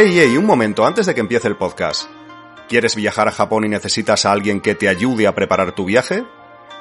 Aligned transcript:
Ey, 0.00 0.18
ey, 0.18 0.38
un 0.38 0.46
momento, 0.46 0.86
antes 0.86 1.04
de 1.04 1.14
que 1.14 1.20
empiece 1.20 1.46
el 1.46 1.58
podcast. 1.58 2.08
¿Quieres 2.70 2.96
viajar 2.96 3.28
a 3.28 3.32
Japón 3.32 3.66
y 3.66 3.68
necesitas 3.68 4.24
a 4.24 4.32
alguien 4.32 4.62
que 4.62 4.74
te 4.74 4.88
ayude 4.88 5.26
a 5.26 5.34
preparar 5.34 5.74
tu 5.74 5.84
viaje? 5.84 6.24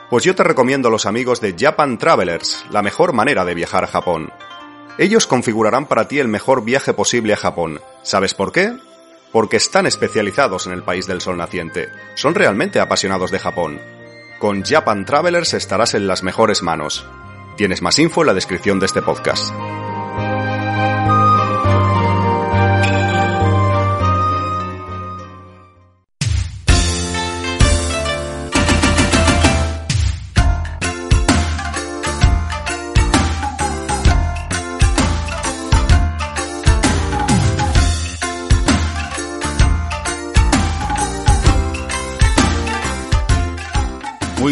Pues 0.10 0.24
yo 0.24 0.36
te 0.36 0.44
recomiendo 0.46 0.88
a 0.88 0.92
los 0.92 1.06
amigos 1.06 1.42
de 1.42 1.54
Japan 1.60 1.98
Travelers, 1.98 2.64
la 2.72 2.82
mejor 2.82 3.12
manera 3.12 3.44
de 3.44 3.56
viajar 3.56 3.84
a 3.84 3.88
Japón. 3.88 4.32
Ellos 4.98 5.28
configurarán 5.28 5.86
para 5.86 6.08
ti 6.08 6.20
el 6.20 6.30
mejor 6.30 6.64
viaje 6.64 6.94
posible 6.94 7.34
a 7.34 7.36
Japón. 7.36 7.82
¿Sabes 8.04 8.34
por 8.34 8.54
qué? 8.54 8.72
Porque 9.34 9.58
están 9.58 9.86
especializados 9.86 10.66
en 10.68 10.72
el 10.72 10.84
país 10.84 11.06
del 11.06 11.20
sol 11.20 11.36
naciente. 11.36 11.90
Son 12.16 12.34
realmente 12.34 12.80
apasionados 12.80 13.32
de 13.32 13.40
Japón. 13.40 13.82
Con 14.40 14.64
Japan 14.64 15.04
Travelers 15.04 15.56
estarás 15.56 15.94
en 15.94 16.08
las 16.08 16.24
mejores 16.24 16.64
manos. 16.64 17.06
Tienes 17.58 17.82
más 17.82 18.00
info 18.00 18.22
en 18.22 18.28
la 18.28 18.34
descripción 18.34 18.80
de 18.80 18.86
este 18.86 19.02
podcast. 19.02 19.54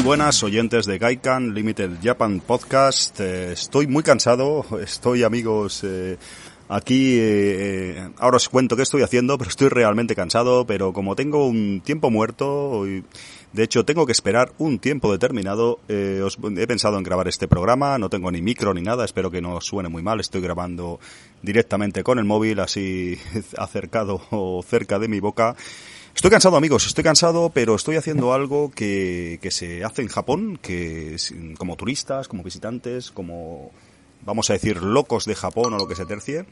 Buenas 0.08 0.42
oyentes 0.42 0.86
de 0.86 1.00
Gaikan 1.00 1.54
Limited 1.54 1.98
Japan 2.02 2.40
Podcast. 2.40 3.20
Eh, 3.20 3.52
estoy 3.52 3.88
muy 3.88 4.04
cansado, 4.04 4.66
estoy 4.82 5.24
amigos 5.24 5.84
eh, 5.84 6.18
aquí, 6.70 7.18
eh, 7.20 8.08
ahora 8.18 8.38
os 8.38 8.48
cuento 8.48 8.78
qué 8.78 8.84
estoy 8.84 9.02
haciendo, 9.02 9.38
pero 9.38 9.50
estoy 9.50 9.68
realmente 9.68 10.16
cansado, 10.16 10.66
pero 10.66 10.94
como 10.94 11.18
tengo 11.18 11.46
un 11.46 11.82
tiempo 11.82 12.10
muerto, 12.10 12.86
de 12.86 13.64
hecho 13.64 13.84
tengo 13.84 14.06
que 14.06 14.14
esperar 14.14 14.54
un 14.60 14.80
tiempo 14.80 15.12
determinado, 15.12 15.82
os, 16.24 16.38
he 16.58 16.68
pensado 16.68 16.98
en 16.98 17.04
grabar 17.04 17.28
este 17.28 17.50
programa, 17.50 17.98
no 17.98 18.10
tengo 18.10 18.32
ni 18.32 18.42
micro 18.42 18.74
ni 18.74 18.82
nada, 18.82 19.04
espero 19.04 19.30
que 19.30 19.42
no 19.42 19.60
suene 19.60 19.90
muy 19.90 20.04
mal, 20.04 20.22
estoy 20.22 20.40
grabando 20.40 21.02
directamente 21.42 22.02
con 22.04 22.18
el 22.18 22.24
móvil, 22.24 22.62
así 22.62 23.20
acercado 23.58 24.22
o 24.32 24.64
cerca 24.64 25.00
de 25.00 25.10
mi 25.10 25.20
boca. 25.20 25.58
Estoy 26.18 26.32
cansado, 26.32 26.58
amigos, 26.58 26.88
estoy 26.88 27.04
cansado, 27.04 27.52
pero 27.52 27.76
estoy 27.76 27.96
haciendo 27.96 28.34
algo 28.34 28.72
que, 28.72 29.38
que 29.40 29.52
se 29.52 29.84
hace 29.84 30.02
en 30.02 30.08
Japón, 30.08 30.58
que 30.60 31.16
como 31.60 31.76
turistas, 31.76 32.28
como 32.28 32.42
visitantes, 32.42 33.12
como, 33.12 33.70
vamos 34.26 34.50
a 34.50 34.54
decir, 34.54 34.82
locos 34.82 35.26
de 35.26 35.36
Japón 35.36 35.76
o 35.76 35.78
lo 35.78 35.88
que 35.88 35.96
se 35.96 36.08
tercie. 36.08 36.46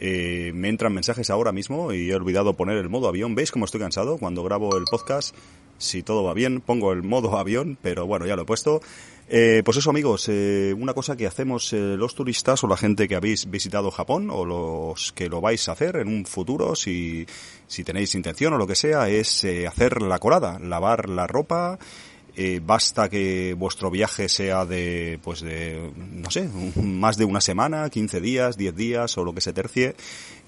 Eh, 0.00 0.52
me 0.54 0.70
entran 0.70 0.94
mensajes 0.94 1.28
ahora 1.28 1.52
mismo 1.52 1.92
y 1.92 2.10
he 2.10 2.14
olvidado 2.14 2.54
poner 2.54 2.78
el 2.78 2.88
modo 2.88 3.06
avión. 3.06 3.34
¿Veis 3.34 3.50
cómo 3.50 3.66
estoy 3.66 3.80
cansado? 3.80 4.16
Cuando 4.16 4.42
grabo 4.42 4.74
el 4.78 4.84
podcast, 4.90 5.36
si 5.76 6.02
todo 6.02 6.24
va 6.24 6.32
bien, 6.32 6.62
pongo 6.62 6.90
el 6.90 7.02
modo 7.02 7.36
avión, 7.36 7.76
pero 7.82 8.06
bueno, 8.06 8.24
ya 8.24 8.36
lo 8.36 8.42
he 8.42 8.46
puesto. 8.46 8.80
Eh, 9.28 9.62
pues 9.64 9.78
eso, 9.78 9.90
amigos, 9.90 10.28
eh, 10.28 10.74
una 10.76 10.92
cosa 10.92 11.16
que 11.16 11.26
hacemos 11.26 11.72
eh, 11.72 11.96
los 11.96 12.14
turistas 12.14 12.62
o 12.62 12.66
la 12.66 12.76
gente 12.76 13.08
que 13.08 13.16
habéis 13.16 13.50
visitado 13.50 13.90
Japón 13.90 14.28
o 14.30 14.44
los 14.44 15.12
que 15.12 15.28
lo 15.28 15.40
vais 15.40 15.66
a 15.68 15.72
hacer 15.72 15.96
en 15.96 16.08
un 16.08 16.26
futuro, 16.26 16.76
si, 16.76 17.26
si 17.66 17.84
tenéis 17.84 18.14
intención 18.14 18.52
o 18.52 18.58
lo 18.58 18.66
que 18.66 18.74
sea, 18.74 19.08
es 19.08 19.44
eh, 19.44 19.66
hacer 19.66 20.02
la 20.02 20.18
colada, 20.18 20.58
lavar 20.58 21.08
la 21.08 21.26
ropa, 21.26 21.78
eh, 22.36 22.60
basta 22.64 23.08
que 23.08 23.54
vuestro 23.54 23.90
viaje 23.90 24.28
sea 24.28 24.64
de, 24.64 25.20
pues 25.22 25.40
de, 25.40 25.92
no 25.96 26.30
sé, 26.30 26.48
más 26.76 27.16
de 27.16 27.24
una 27.24 27.40
semana, 27.40 27.88
15 27.88 28.20
días, 28.20 28.56
10 28.56 28.74
días 28.74 29.16
o 29.18 29.24
lo 29.24 29.34
que 29.34 29.40
se 29.40 29.52
tercie, 29.52 29.94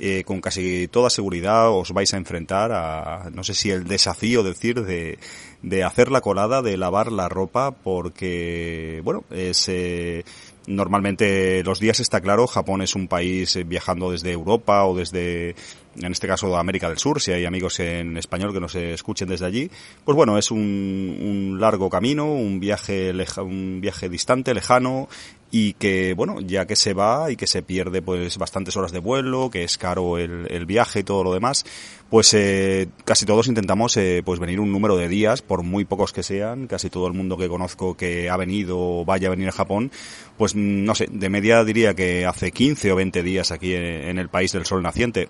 eh, 0.00 0.24
con 0.24 0.40
casi 0.40 0.88
toda 0.88 1.10
seguridad 1.10 1.70
os 1.70 1.92
vais 1.92 2.12
a 2.12 2.16
enfrentar 2.16 2.72
a, 2.72 3.30
no 3.32 3.44
sé 3.44 3.54
si 3.54 3.70
el 3.70 3.84
desafío, 3.84 4.42
decir, 4.42 4.82
de, 4.84 5.18
de 5.62 5.84
hacer 5.84 6.10
la 6.10 6.20
colada, 6.20 6.60
de 6.60 6.76
lavar 6.76 7.12
la 7.12 7.28
ropa, 7.28 7.70
porque, 7.70 9.00
bueno, 9.04 9.24
es, 9.30 9.68
eh, 9.68 10.24
Normalmente 10.66 11.62
los 11.62 11.78
días 11.78 12.00
está 12.00 12.20
claro, 12.20 12.48
Japón 12.48 12.82
es 12.82 12.96
un 12.96 13.06
país 13.06 13.56
viajando 13.66 14.10
desde 14.10 14.32
Europa 14.32 14.84
o 14.84 14.96
desde, 14.96 15.54
en 16.00 16.12
este 16.12 16.26
caso, 16.26 16.56
América 16.56 16.88
del 16.88 16.98
Sur, 16.98 17.20
si 17.20 17.32
hay 17.32 17.44
amigos 17.44 17.80
en 17.80 18.16
español 18.16 18.52
que 18.52 18.60
nos 18.60 18.74
escuchen 18.74 19.28
desde 19.28 19.46
allí. 19.46 19.70
Pues 20.04 20.16
bueno, 20.16 20.38
es 20.38 20.50
un, 20.50 20.58
un 20.60 21.60
largo 21.60 21.88
camino, 21.90 22.26
un 22.26 22.60
viaje, 22.60 23.12
leja, 23.12 23.42
un 23.42 23.80
viaje 23.80 24.08
distante, 24.08 24.54
lejano, 24.54 25.08
y 25.50 25.74
que, 25.74 26.14
bueno, 26.14 26.40
ya 26.40 26.66
que 26.66 26.76
se 26.76 26.92
va 26.92 27.30
y 27.30 27.36
que 27.36 27.46
se 27.46 27.62
pierde 27.62 28.02
pues 28.02 28.36
bastantes 28.36 28.76
horas 28.76 28.92
de 28.92 28.98
vuelo, 28.98 29.50
que 29.50 29.64
es 29.64 29.78
caro 29.78 30.18
el, 30.18 30.66
viaje 30.66 31.00
y 31.00 31.04
todo 31.04 31.22
lo 31.22 31.32
demás, 31.32 31.64
pues 32.10 32.34
eh, 32.34 32.88
casi 33.04 33.26
todos 33.26 33.46
intentamos 33.46 33.96
eh, 33.96 34.22
pues 34.24 34.40
venir 34.40 34.58
un 34.58 34.72
número 34.72 34.96
de 34.96 35.08
días, 35.08 35.42
por 35.42 35.62
muy 35.62 35.84
pocos 35.84 36.12
que 36.12 36.22
sean, 36.22 36.66
casi 36.66 36.90
todo 36.90 37.06
el 37.06 37.12
mundo 37.12 37.36
que 37.36 37.48
conozco 37.48 37.96
que 37.96 38.28
ha 38.28 38.36
venido 38.36 38.78
o 38.78 39.04
vaya 39.04 39.28
a 39.28 39.30
venir 39.30 39.48
a 39.48 39.52
Japón, 39.52 39.92
pues 40.36 40.54
no 40.56 40.94
sé, 40.94 41.06
de 41.10 41.28
media 41.28 41.62
diría 41.64 41.94
que 41.94 42.26
hace 42.26 42.50
15 42.50 42.92
o 42.92 42.96
20 42.96 43.22
días 43.22 43.52
aquí 43.52 43.74
en, 43.74 43.84
en 43.84 44.18
el 44.18 44.28
país 44.28 44.52
del 44.52 44.66
sol 44.66 44.82
naciente. 44.82 45.28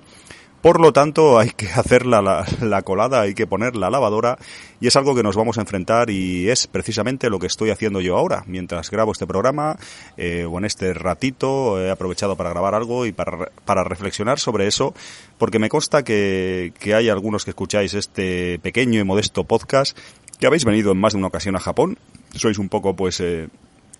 Por 0.66 0.80
lo 0.80 0.92
tanto, 0.92 1.38
hay 1.38 1.50
que 1.50 1.68
hacer 1.74 2.06
la, 2.06 2.20
la, 2.22 2.44
la, 2.60 2.82
colada, 2.82 3.20
hay 3.20 3.34
que 3.34 3.46
poner 3.46 3.76
la 3.76 3.90
lavadora 3.90 4.36
y 4.80 4.86
es 4.86 4.96
algo 4.96 5.14
que 5.14 5.22
nos 5.22 5.36
vamos 5.36 5.58
a 5.58 5.62
enfrentar 5.62 6.10
y 6.10 6.48
es 6.48 6.66
precisamente 6.66 7.30
lo 7.30 7.38
que 7.38 7.46
estoy 7.46 7.70
haciendo 7.70 8.00
yo 8.00 8.16
ahora. 8.16 8.44
Mientras 8.46 8.90
grabo 8.90 9.12
este 9.12 9.26
programa 9.26 9.78
eh, 10.16 10.44
o 10.44 10.58
en 10.58 10.64
este 10.64 10.92
ratito 10.94 11.80
he 11.80 11.90
aprovechado 11.90 12.36
para 12.36 12.50
grabar 12.50 12.74
algo 12.74 13.06
y 13.06 13.12
para, 13.12 13.50
para 13.64 13.84
reflexionar 13.84 14.38
sobre 14.38 14.66
eso 14.66 14.94
porque 15.38 15.58
me 15.58 15.68
consta 15.68 16.02
que, 16.02 16.72
que 16.78 16.94
hay 16.94 17.08
algunos 17.08 17.44
que 17.44 17.50
escucháis 17.50 17.94
este 17.94 18.58
pequeño 18.58 19.00
y 19.00 19.04
modesto 19.04 19.44
podcast 19.44 19.96
que 20.38 20.46
habéis 20.46 20.64
venido 20.64 20.92
en 20.92 20.98
más 20.98 21.14
de 21.14 21.18
una 21.18 21.28
ocasión 21.28 21.56
a 21.56 21.60
Japón. 21.60 21.98
Sois 22.34 22.58
un 22.58 22.68
poco 22.68 22.94
pues... 22.94 23.20
Eh, 23.20 23.48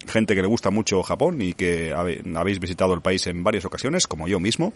gente 0.06 0.36
que 0.36 0.42
le 0.42 0.46
gusta 0.46 0.70
mucho 0.70 1.02
Japón 1.02 1.42
y 1.42 1.54
que 1.54 1.92
habéis 1.92 2.60
visitado 2.60 2.94
el 2.94 3.00
país 3.00 3.26
en 3.26 3.42
varias 3.42 3.64
ocasiones, 3.64 4.06
como 4.06 4.28
yo 4.28 4.38
mismo 4.38 4.72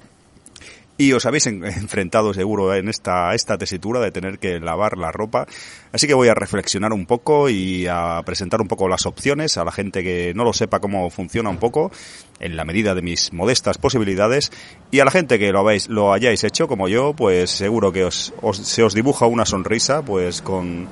y 1.01 1.15
os 1.15 1.25
habéis 1.25 1.47
enfrentado 1.47 2.35
seguro 2.35 2.75
en 2.75 2.91
esta, 2.91 3.35
esta 3.35 3.57
tesitura 3.57 4.01
de 4.01 4.11
tener 4.11 4.39
que 4.39 4.61
lavar 4.61 4.99
la 4.99 5.11
ropa. 5.11 5.47
Así 5.93 6.07
que 6.07 6.13
voy 6.13 6.29
a 6.29 6.35
reflexionar 6.35 6.93
un 6.93 7.07
poco 7.07 7.49
y 7.49 7.87
a 7.87 8.21
presentar 8.27 8.61
un 8.61 8.69
poco 8.69 8.87
las 8.87 9.07
opciones 9.07 9.57
a 9.57 9.65
la 9.65 9.73
gente 9.73 10.05
que 10.05 10.35
no 10.37 10.45
lo 10.45 10.53
sepa 10.53 10.79
cómo 10.79 11.09
funciona 11.09 11.49
un 11.49 11.57
poco, 11.57 11.91
en 12.39 12.55
la 12.55 12.67
medida 12.67 12.95
de 12.95 13.01
mis 13.01 13.33
modestas 13.33 13.79
posibilidades, 13.79 14.53
y 14.91 15.01
a 15.01 15.07
la 15.07 15.11
gente 15.11 15.39
que 15.39 15.53
lo, 15.53 15.61
habéis, 15.61 15.89
lo 15.89 16.13
hayáis 16.13 16.45
hecho 16.45 16.69
como 16.69 16.87
yo, 16.87 17.15
pues 17.15 17.51
seguro 17.51 17.93
que 17.93 18.05
os, 18.05 18.35
os, 18.43 18.59
se 18.59 18.83
os 18.83 18.93
dibuja 18.93 19.25
una 19.25 19.47
sonrisa, 19.47 20.03
pues 20.03 20.43
con 20.43 20.87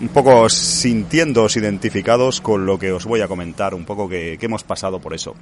un 0.00 0.08
poco 0.08 0.50
sintiéndoos 0.50 1.56
identificados 1.56 2.42
con 2.42 2.66
lo 2.66 2.78
que 2.78 2.92
os 2.92 3.06
voy 3.06 3.22
a 3.22 3.28
comentar, 3.28 3.72
un 3.72 3.86
poco 3.86 4.10
que, 4.10 4.36
que 4.38 4.44
hemos 4.44 4.62
pasado 4.62 5.00
por 5.00 5.14
eso. 5.14 5.34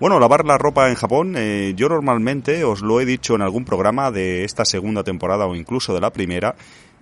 Bueno, 0.00 0.20
lavar 0.20 0.44
la 0.44 0.58
ropa 0.58 0.88
en 0.88 0.94
Japón, 0.94 1.34
eh, 1.36 1.72
yo 1.74 1.88
normalmente, 1.88 2.62
os 2.62 2.82
lo 2.82 3.00
he 3.00 3.04
dicho 3.04 3.34
en 3.34 3.42
algún 3.42 3.64
programa 3.64 4.12
de 4.12 4.44
esta 4.44 4.64
segunda 4.64 5.02
temporada 5.02 5.46
o 5.46 5.56
incluso 5.56 5.92
de 5.92 6.00
la 6.00 6.12
primera, 6.12 6.54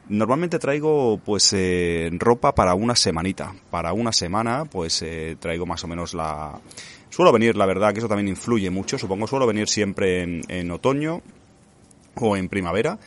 normalmente 0.08 0.58
traigo 0.58 1.19
pues 1.22 1.52
eh, 1.52 2.08
ropa 2.12 2.54
para 2.54 2.72
una 2.72 2.96
semanita. 2.96 3.52
Para 3.70 3.93
una 3.93 4.12
semana 4.12 4.64
pues 4.64 5.02
eh, 5.02 5.37
traigo 5.38 5.66
más 5.66 5.84
o 5.84 5.88
menos 5.88 6.14
la... 6.14 6.58
Suelo 7.10 7.32
venir, 7.32 7.54
la 7.56 7.66
verdad, 7.66 7.93
que 7.93 7.98
eso 7.98 8.08
también 8.08 8.28
influye 8.28 8.70
mucho, 8.70 8.96
supongo, 8.96 9.26
suelo 9.26 9.46
venir 9.46 9.69
siempre 9.69 10.22
en, 10.22 10.40
en 10.48 10.70
otoño 10.70 11.20
o 12.14 12.34
en 12.34 12.48
primavera 12.48 12.98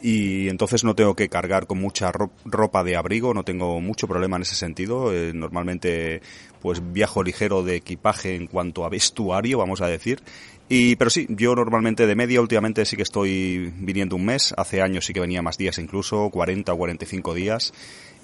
y 0.00 0.48
entonces 0.48 0.84
no 0.84 0.94
tengo 0.94 1.14
que 1.14 1.28
cargar 1.28 1.66
con 1.66 1.80
mucha 1.80 2.12
ropa 2.44 2.84
de 2.84 2.96
abrigo, 2.96 3.34
no 3.34 3.44
tengo 3.44 3.80
mucho 3.80 4.06
problema 4.06 4.36
en 4.36 4.42
ese 4.42 4.54
sentido. 4.54 5.12
Eh, 5.12 5.32
normalmente 5.34 6.22
pues 6.60 6.80
viajo 6.92 7.22
ligero 7.22 7.62
de 7.62 7.76
equipaje 7.76 8.34
en 8.34 8.46
cuanto 8.46 8.84
a 8.84 8.88
vestuario, 8.88 9.58
vamos 9.58 9.80
a 9.80 9.86
decir. 9.86 10.22
Y, 10.68 10.96
pero 10.96 11.08
sí, 11.08 11.26
yo 11.30 11.54
normalmente 11.54 12.06
de 12.06 12.14
media 12.14 12.40
últimamente 12.40 12.84
sí 12.84 12.96
que 12.96 13.02
estoy 13.02 13.72
viniendo 13.78 14.16
un 14.16 14.26
mes. 14.26 14.52
Hace 14.56 14.82
años 14.82 15.06
sí 15.06 15.12
que 15.12 15.20
venía 15.20 15.40
más 15.40 15.56
días 15.56 15.78
incluso, 15.78 16.28
40 16.30 16.72
o 16.72 16.76
45 16.76 17.34
días. 17.34 17.72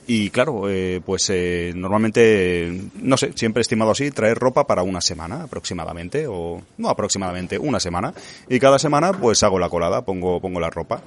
Y 0.07 0.29
claro, 0.29 0.69
eh, 0.69 1.01
pues 1.05 1.31
eh, 1.31 1.73
normalmente, 1.75 2.91
no 3.01 3.17
sé, 3.17 3.33
siempre 3.35 3.61
he 3.61 3.63
estimado 3.63 3.91
así, 3.91 4.11
traer 4.11 4.39
ropa 4.39 4.67
para 4.67 4.83
una 4.83 5.01
semana 5.01 5.45
aproximadamente, 5.45 6.27
o 6.29 6.61
no 6.77 6.91
aproximadamente, 6.91 7.59
una 7.59 7.81
semana. 7.81 8.13
Y 8.49 8.59
cada 8.59 8.79
semana 8.79 9.13
pues 9.13 9.43
hago 9.43 9.59
la 9.59 9.71
colada, 9.71 10.05
pongo, 10.05 10.41
pongo 10.41 10.61
la 10.61 10.69
ropa. 10.69 11.03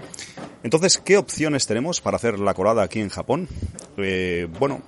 Entonces, 0.63 0.97
¿qué 0.97 1.17
opciones 1.17 1.67
tenemos 1.67 2.01
para 2.01 2.17
hacer 2.17 2.39
la 2.39 2.55
colada 2.55 2.81
aquí 2.81 2.99
en 2.99 3.09
Japón? 3.09 3.47
Eh, 3.97 4.47
bueno, 4.59 4.81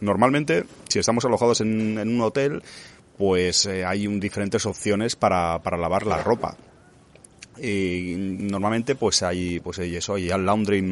normalmente, 0.00 0.64
si 0.88 0.98
estamos 0.98 1.24
alojados 1.24 1.60
en, 1.60 1.98
un 1.98 2.20
hotel, 2.20 2.62
pues 3.18 3.66
hay 3.66 4.06
un, 4.06 4.20
diferentes 4.20 4.66
opciones 4.66 5.16
para, 5.16 5.60
para 5.62 5.76
lavar 5.76 6.06
la 6.06 6.22
ropa. 6.22 6.56
Y 7.58 8.14
normalmente 8.16 8.96
pues 8.96 9.22
hay 9.22 9.60
pues 9.60 9.78
eso 9.78 10.16
hay 10.16 10.28
laundry 10.28 10.82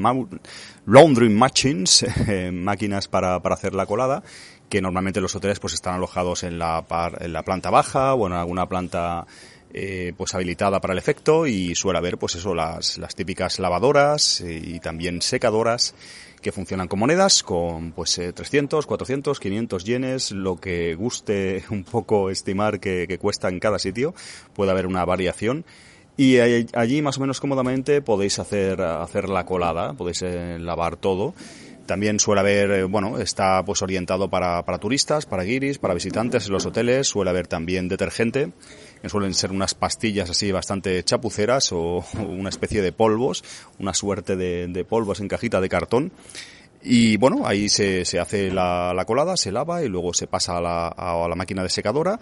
laundry 0.87 1.29
machines 1.29 2.07
eh, 2.27 2.51
máquinas 2.51 3.07
para, 3.07 3.41
para 3.41 3.55
hacer 3.55 3.75
la 3.75 3.85
colada 3.85 4.23
que 4.69 4.81
normalmente 4.81 5.21
los 5.21 5.35
hoteles 5.35 5.61
pues 5.61 5.75
están 5.75 5.95
alojados 5.95 6.43
en 6.43 6.59
la 6.59 6.83
par, 6.83 7.19
en 7.23 7.33
la 7.33 7.43
planta 7.43 7.71
baja 7.71 8.15
o 8.15 8.27
en 8.27 8.33
alguna 8.33 8.67
planta 8.67 9.27
eh, 9.75 10.15
pues 10.17 10.35
habilitada 10.35 10.81
para 10.81 10.93
el 10.93 10.99
efecto 10.99 11.47
y 11.47 11.75
suele 11.75 11.99
haber 11.99 12.17
pues 12.17 12.37
eso 12.37 12.55
las, 12.55 12.97
las 12.97 13.15
típicas 13.15 13.59
lavadoras 13.59 14.41
y 14.41 14.81
también 14.81 15.21
secadoras 15.21 15.95
que 16.41 16.53
funcionan 16.53 16.89
con 16.89 17.01
monedas, 17.01 17.43
con 17.43 17.93
pues 17.93 18.21
300, 18.35 18.87
400, 18.87 19.41
500 19.41 19.85
yenes, 19.85 20.31
lo 20.31 20.57
que 20.57 20.95
guste 20.95 21.65
un 21.71 21.85
poco 21.85 22.31
estimar 22.31 22.81
que, 22.81 23.07
que 23.09 23.19
cuesta 23.19 23.49
en 23.49 23.61
cada 23.61 23.79
sitio, 23.79 24.15
puede 24.55 24.71
haber 24.71 24.87
una 24.87 25.05
variación 25.05 25.65
y 26.17 26.39
allí 26.39 27.03
más 27.03 27.19
o 27.19 27.21
menos 27.21 27.41
cómodamente 27.41 28.01
podéis 28.01 28.39
hacer, 28.39 28.81
hacer 28.81 29.29
la 29.29 29.45
colada, 29.45 29.95
podéis 29.95 30.23
eh, 30.23 30.59
lavar 30.61 30.97
todo. 30.97 31.35
También 31.87 32.21
suele 32.21 32.41
haber, 32.41 32.71
eh, 32.71 32.85
bueno, 32.85 33.19
está 33.19 33.65
pues 33.65 33.83
orientado 33.83 34.31
para, 34.31 34.65
para 34.65 34.79
turistas, 34.79 35.27
para 35.27 35.43
guiris, 35.43 35.79
para 35.79 35.93
visitantes 35.93 36.47
en 36.47 36.53
los 36.53 36.67
hoteles. 36.67 37.09
Suele 37.09 37.31
haber 37.31 37.49
también 37.49 37.89
detergente, 37.89 38.53
suelen 39.09 39.35
ser 39.35 39.51
unas 39.51 39.75
pastillas 39.75 40.31
así 40.31 40.53
bastante 40.53 41.03
chapuceras 41.05 41.73
o 41.73 42.05
una 42.19 42.49
especie 42.49 42.83
de 42.83 42.93
polvos, 42.93 43.45
una 43.79 43.95
suerte 43.95 44.37
de, 44.37 44.85
polvos 44.85 45.21
en 45.21 45.29
cajita 45.29 45.61
de 45.61 45.69
cartón. 45.69 46.13
Y 46.83 47.17
bueno, 47.17 47.47
ahí 47.47 47.71
se, 47.71 48.05
se 48.05 48.19
hace 48.19 48.51
la, 48.51 48.93
la, 48.95 49.07
colada, 49.07 49.39
se 49.39 49.51
lava 49.51 49.83
y 49.83 49.89
luego 49.89 50.13
se 50.13 50.27
pasa 50.27 50.59
a 50.59 50.61
la, 50.61 50.89
a 50.89 51.27
la 51.27 51.35
máquina 51.35 51.63
de 51.63 51.71
secadora 51.71 52.21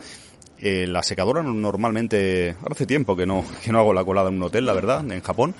eh, 0.64 0.87
la 0.87 1.02
secadora 1.02 1.43
normalmente, 1.43 2.55
hace 2.70 2.87
tiempo 2.87 3.17
que 3.17 3.26
no, 3.26 3.44
que 3.64 3.73
no 3.73 3.81
hago 3.81 3.93
la 3.93 4.05
colada 4.05 4.29
en 4.29 4.37
un 4.37 4.44
hotel, 4.44 4.64
la 4.64 4.73
verdad, 4.73 5.05
en 5.11 5.20
Japón. 5.20 5.56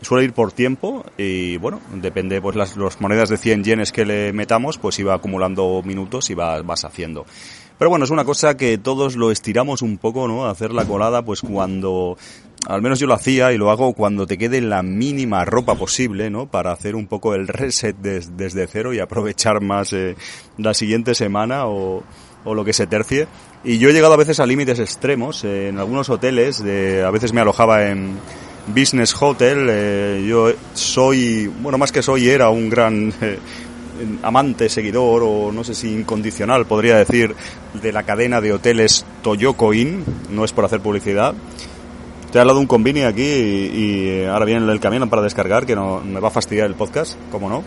Suele 0.00 0.24
ir 0.24 0.32
por 0.32 0.52
tiempo 0.52 1.04
y 1.18 1.58
bueno, 1.58 1.80
depende 1.94 2.40
pues 2.40 2.56
las, 2.56 3.00
monedas 3.00 3.28
de 3.28 3.36
100 3.36 3.64
yenes 3.64 3.92
que 3.92 4.06
le 4.06 4.32
metamos, 4.32 4.78
pues 4.78 4.98
iba 4.98 5.14
acumulando 5.14 5.82
minutos 5.84 6.30
y 6.30 6.34
vas, 6.34 6.64
vas 6.64 6.86
haciendo. 6.86 7.26
Pero 7.78 7.90
bueno, 7.90 8.04
es 8.04 8.10
una 8.10 8.24
cosa 8.24 8.56
que 8.56 8.78
todos 8.78 9.16
lo 9.16 9.30
estiramos 9.30 9.82
un 9.82 9.98
poco, 9.98 10.28
¿no? 10.28 10.46
Hacer 10.46 10.72
la 10.72 10.86
colada, 10.86 11.22
pues 11.22 11.42
cuando, 11.42 12.16
al 12.66 12.80
menos 12.80 12.98
yo 12.98 13.06
lo 13.06 13.14
hacía 13.14 13.52
y 13.52 13.58
lo 13.58 13.70
hago 13.70 13.92
cuando 13.92 14.26
te 14.26 14.38
quede 14.38 14.60
la 14.60 14.82
mínima 14.82 15.44
ropa 15.44 15.74
posible, 15.74 16.30
¿no? 16.30 16.46
Para 16.46 16.72
hacer 16.72 16.96
un 16.96 17.06
poco 17.06 17.34
el 17.34 17.48
reset 17.48 17.96
desde 17.96 18.66
cero 18.66 18.94
y 18.94 18.98
aprovechar 18.98 19.60
más 19.60 19.92
eh, 19.92 20.16
la 20.56 20.72
siguiente 20.72 21.14
semana 21.14 21.66
o, 21.66 22.02
o 22.46 22.54
lo 22.54 22.64
que 22.64 22.72
se 22.72 22.86
tercie. 22.86 23.26
Y 23.64 23.78
yo 23.78 23.90
he 23.90 23.92
llegado 23.92 24.14
a 24.14 24.16
veces 24.16 24.40
a 24.40 24.46
límites 24.46 24.78
extremos. 24.78 25.44
Eh, 25.44 25.68
en 25.68 25.78
algunos 25.78 26.08
hoteles, 26.08 26.62
de, 26.62 27.02
a 27.02 27.10
veces 27.10 27.32
me 27.32 27.40
alojaba 27.40 27.88
en 27.88 28.16
Business 28.68 29.14
Hotel. 29.20 29.66
Eh, 29.68 30.24
yo 30.26 30.52
soy, 30.72 31.48
bueno, 31.48 31.76
más 31.76 31.92
que 31.92 32.02
soy, 32.02 32.28
era 32.28 32.48
un 32.48 32.70
gran 32.70 33.12
eh, 33.20 33.38
amante, 34.22 34.68
seguidor 34.68 35.22
o 35.24 35.52
no 35.52 35.64
sé 35.64 35.74
si 35.74 35.92
incondicional, 35.92 36.66
podría 36.66 36.96
decir, 36.96 37.34
de 37.74 37.92
la 37.92 38.02
cadena 38.02 38.40
de 38.40 38.52
hoteles 38.52 39.04
Toyoko 39.22 39.74
Inn. 39.74 40.04
No 40.30 40.44
es 40.44 40.52
por 40.52 40.64
hacer 40.64 40.80
publicidad. 40.80 41.34
Te 42.30 42.38
he 42.38 42.40
hablado 42.40 42.58
de 42.58 42.62
un 42.62 42.66
convini 42.66 43.02
aquí 43.02 43.22
y, 43.22 44.24
ahora 44.24 44.44
viene 44.44 44.70
el 44.70 44.80
camión 44.80 45.08
para 45.08 45.22
descargar, 45.22 45.66
que 45.66 45.76
no 45.76 46.00
me 46.00 46.20
va 46.20 46.28
a 46.28 46.32
fastidiar 46.32 46.66
el 46.66 46.74
podcast, 46.74 47.18
como 47.30 47.48
no. 47.48 47.62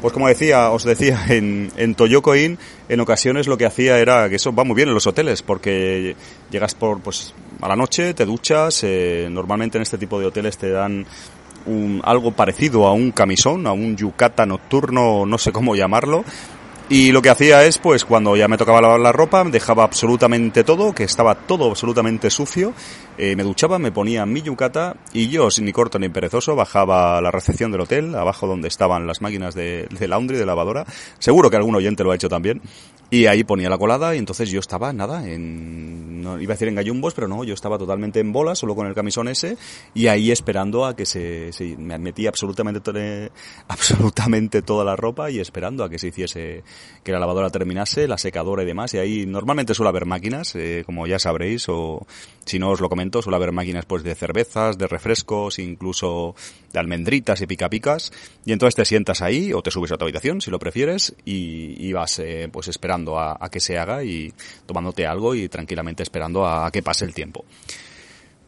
Pues 0.00 0.14
como 0.14 0.28
decía, 0.28 0.70
os 0.70 0.84
decía, 0.84 1.24
en, 1.28 1.70
en 1.76 1.94
Toyoko 1.94 2.34
Inn, 2.34 2.58
en 2.88 3.00
ocasiones 3.00 3.46
lo 3.46 3.58
que 3.58 3.66
hacía 3.66 3.98
era 3.98 4.28
que 4.28 4.36
eso 4.36 4.52
va 4.52 4.64
muy 4.64 4.74
bien 4.74 4.88
en 4.88 4.94
los 4.94 5.06
hoteles, 5.06 5.42
porque 5.42 6.16
llegas 6.50 6.74
por, 6.74 7.00
pues, 7.00 7.34
a 7.60 7.68
la 7.68 7.76
noche, 7.76 8.14
te 8.14 8.24
duchas, 8.24 8.82
eh, 8.84 9.28
normalmente 9.30 9.78
en 9.78 9.82
este 9.82 9.98
tipo 9.98 10.18
de 10.18 10.26
hoteles 10.26 10.56
te 10.56 10.70
dan 10.70 11.06
un, 11.66 12.00
algo 12.04 12.32
parecido 12.32 12.86
a 12.86 12.92
un 12.92 13.10
camisón, 13.10 13.66
a 13.66 13.72
un 13.72 13.96
yukata 13.96 14.46
nocturno, 14.46 15.26
no 15.26 15.38
sé 15.38 15.52
cómo 15.52 15.76
llamarlo, 15.76 16.24
y 16.92 17.12
lo 17.12 17.22
que 17.22 17.30
hacía 17.30 17.64
es, 17.64 17.78
pues 17.78 18.04
cuando 18.04 18.36
ya 18.36 18.48
me 18.48 18.58
tocaba 18.58 18.80
lavar 18.80 18.98
la 18.98 19.12
ropa, 19.12 19.44
dejaba 19.44 19.84
absolutamente 19.84 20.64
todo, 20.64 20.92
que 20.92 21.04
estaba 21.04 21.36
todo 21.36 21.70
absolutamente 21.70 22.30
sucio, 22.30 22.74
eh, 23.16 23.36
me 23.36 23.44
duchaba, 23.44 23.78
me 23.78 23.92
ponía 23.92 24.26
mi 24.26 24.42
yucata 24.42 24.96
y 25.12 25.28
yo, 25.28 25.52
sin 25.52 25.66
ni 25.66 25.72
corto 25.72 26.00
ni 26.00 26.08
perezoso, 26.08 26.56
bajaba 26.56 27.16
a 27.16 27.20
la 27.20 27.30
recepción 27.30 27.70
del 27.70 27.82
hotel, 27.82 28.12
abajo 28.16 28.48
donde 28.48 28.66
estaban 28.66 29.06
las 29.06 29.22
máquinas 29.22 29.54
de, 29.54 29.86
de 29.88 30.08
laundry, 30.08 30.36
de 30.36 30.46
lavadora. 30.46 30.84
Seguro 31.20 31.48
que 31.48 31.56
algún 31.56 31.76
oyente 31.76 32.02
lo 32.02 32.10
ha 32.10 32.16
hecho 32.16 32.28
también. 32.28 32.60
Y 33.12 33.26
ahí 33.26 33.42
ponía 33.42 33.68
la 33.68 33.76
colada 33.76 34.14
y 34.14 34.18
entonces 34.18 34.50
yo 34.50 34.60
estaba, 34.60 34.92
nada, 34.92 35.28
en, 35.28 36.22
no, 36.22 36.40
iba 36.40 36.52
a 36.52 36.54
decir 36.54 36.68
en 36.68 36.76
gallumbos, 36.76 37.12
pero 37.12 37.26
no, 37.26 37.42
yo 37.42 37.54
estaba 37.54 37.76
totalmente 37.76 38.20
en 38.20 38.32
bola, 38.32 38.54
solo 38.54 38.76
con 38.76 38.86
el 38.86 38.94
camisón 38.94 39.26
ese, 39.26 39.56
y 39.94 40.06
ahí 40.06 40.30
esperando 40.30 40.84
a 40.86 40.94
que 40.94 41.04
se, 41.06 41.52
se 41.52 41.76
me 41.76 41.98
metía 41.98 42.28
absolutamente, 42.28 43.32
absolutamente 43.68 44.62
toda 44.62 44.84
la 44.84 44.94
ropa 44.94 45.28
y 45.28 45.40
esperando 45.40 45.82
a 45.82 45.90
que 45.90 45.98
se 45.98 46.08
hiciese, 46.08 46.62
que 47.02 47.12
la 47.12 47.18
lavadora 47.18 47.50
terminase, 47.50 48.06
la 48.06 48.18
secadora 48.18 48.62
y 48.62 48.66
demás, 48.66 48.94
y 48.94 48.98
ahí 48.98 49.26
normalmente 49.26 49.74
suele 49.74 49.88
haber 49.88 50.06
máquinas, 50.06 50.54
eh, 50.54 50.82
como 50.84 51.06
ya 51.06 51.18
sabréis, 51.18 51.68
o 51.68 52.06
si 52.44 52.58
no 52.58 52.70
os 52.70 52.80
lo 52.80 52.88
comento, 52.88 53.22
suele 53.22 53.36
haber 53.36 53.52
máquinas 53.52 53.86
pues 53.86 54.02
de 54.02 54.14
cervezas, 54.14 54.78
de 54.78 54.86
refrescos, 54.86 55.58
incluso 55.58 56.34
de 56.72 56.78
almendritas 56.78 57.40
y 57.40 57.46
pica 57.46 57.68
picas, 57.68 58.12
y 58.44 58.52
entonces 58.52 58.74
te 58.74 58.84
sientas 58.84 59.22
ahí, 59.22 59.52
o 59.52 59.62
te 59.62 59.70
subes 59.70 59.92
a 59.92 59.96
tu 59.96 60.04
habitación, 60.04 60.40
si 60.40 60.50
lo 60.50 60.58
prefieres, 60.58 61.14
y, 61.24 61.76
y 61.78 61.92
vas, 61.92 62.18
eh, 62.18 62.48
pues 62.52 62.68
esperando 62.68 63.18
a, 63.18 63.38
que 63.50 63.60
se 63.60 63.78
haga 63.78 64.04
y 64.04 64.32
tomándote 64.66 65.06
algo 65.06 65.34
y 65.34 65.48
tranquilamente 65.48 66.02
esperando 66.02 66.46
a, 66.46 66.70
que 66.70 66.82
pase 66.82 67.04
el 67.04 67.14
tiempo. 67.14 67.44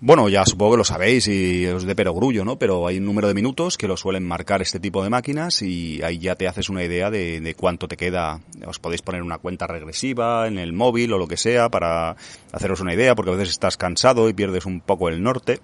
Bueno, 0.04 0.28
ya 0.28 0.44
supongo 0.44 0.72
que 0.72 0.78
lo 0.78 0.84
sabéis 0.84 1.28
y 1.28 1.64
os 1.66 1.84
de 1.84 1.94
perogrullo, 1.94 2.44
¿no? 2.44 2.58
Pero 2.58 2.88
hay 2.88 2.98
un 2.98 3.04
número 3.04 3.28
de 3.28 3.34
minutos 3.34 3.78
que 3.78 3.86
lo 3.86 3.96
suelen 3.96 4.26
marcar 4.26 4.60
este 4.60 4.80
tipo 4.80 5.04
de 5.04 5.10
máquinas 5.10 5.62
y 5.62 6.02
ahí 6.02 6.18
ya 6.18 6.34
te 6.34 6.48
haces 6.48 6.68
una 6.68 6.82
idea 6.82 7.08
de, 7.08 7.40
de, 7.40 7.54
cuánto 7.54 7.86
te 7.86 7.96
queda. 7.96 8.40
Os 8.66 8.80
podéis 8.80 9.00
poner 9.00 9.22
una 9.22 9.38
cuenta 9.38 9.68
regresiva 9.68 10.48
en 10.48 10.58
el 10.58 10.72
móvil 10.72 11.12
o 11.12 11.18
lo 11.18 11.28
que 11.28 11.36
sea 11.36 11.68
para 11.68 12.16
haceros 12.50 12.80
una 12.80 12.94
idea, 12.94 13.14
porque 13.14 13.30
a 13.30 13.36
veces 13.36 13.50
estás 13.50 13.76
cansado 13.76 14.28
y 14.28 14.32
pierdes 14.32 14.66
un 14.66 14.80
poco 14.80 15.08
el 15.08 15.22
norte. 15.22 15.60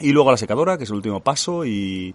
Y 0.00 0.12
luego 0.12 0.30
la 0.30 0.38
secadora, 0.38 0.78
que 0.78 0.84
es 0.84 0.90
el 0.90 0.96
último 0.96 1.20
paso, 1.20 1.66
y, 1.66 2.14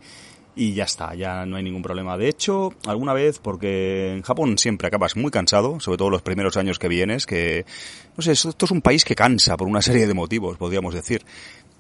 y 0.58 0.74
ya 0.74 0.86
está, 0.86 1.14
ya 1.14 1.46
no 1.46 1.56
hay 1.56 1.64
ningún 1.64 1.84
problema. 1.84 2.18
De 2.18 2.28
hecho, 2.28 2.74
alguna 2.88 3.14
vez, 3.14 3.40
porque 3.40 4.14
en 4.14 4.24
Japón 4.24 4.58
siempre 4.58 4.88
acabas 4.88 5.16
muy 5.16 5.30
cansado, 5.30 5.80
sobre 5.80 5.98
todo 5.98 6.10
los 6.10 6.24
primeros 6.24 6.58
años 6.58 6.80
que 6.80 6.88
vienes, 6.88 7.26
que, 7.26 7.66
no 8.18 8.24
sé, 8.24 8.32
esto 8.32 8.66
es 8.66 8.72
un 8.72 8.82
país 8.82 9.06
que 9.06 9.16
cansa 9.16 9.56
por 9.56 9.68
una 9.68 9.82
serie 9.82 10.08
de 10.08 10.14
motivos, 10.14 10.58
podríamos 10.58 10.96
decir. 10.96 11.24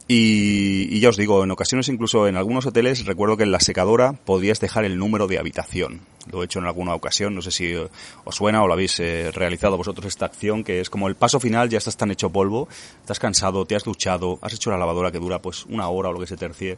Y, 0.10 0.88
y, 0.96 1.02
ya 1.02 1.10
os 1.10 1.18
digo, 1.18 1.44
en 1.44 1.52
ocasiones 1.52 1.90
incluso 1.90 2.30
en 2.30 2.38
algunos 2.38 2.66
hoteles 2.66 3.06
recuerdo 3.06 3.36
que 3.36 3.44
en 3.44 3.52
la 3.52 3.60
secadora 3.60 4.14
podías 4.14 4.62
dejar 4.62 4.86
el 4.86 4.98
número 4.98 5.28
de 5.28 5.38
habitación. 5.38 6.00
Lo 6.32 6.42
he 6.42 6.46
hecho 6.46 6.60
en 6.60 6.66
alguna 6.66 6.94
ocasión, 6.94 7.36
no 7.36 7.42
sé 7.42 7.52
si 7.52 7.74
os 7.76 8.36
suena 8.36 8.64
o 8.64 8.68
lo 8.68 8.74
habéis 8.74 9.02
eh, 9.02 9.32
realizado 9.34 9.76
vosotros 9.76 10.06
esta 10.06 10.26
acción, 10.26 10.64
que 10.64 10.80
es 10.80 10.90
como 10.90 11.10
el 11.10 11.16
paso 11.16 11.42
final, 11.42 11.68
ya 11.68 11.78
estás 11.78 11.98
tan 11.98 12.12
hecho 12.12 12.30
polvo, 12.30 12.70
estás 13.02 13.20
cansado, 13.20 13.66
te 13.66 13.76
has 13.76 13.84
duchado, 13.84 14.40
has 14.42 14.54
hecho 14.54 14.72
la 14.72 14.78
lavadora 14.78 15.12
que 15.12 15.20
dura 15.20 15.42
pues 15.42 15.66
una 15.66 15.90
hora 15.90 16.08
o 16.08 16.14
lo 16.14 16.20
que 16.22 16.28
se 16.28 16.38
tercie 16.38 16.78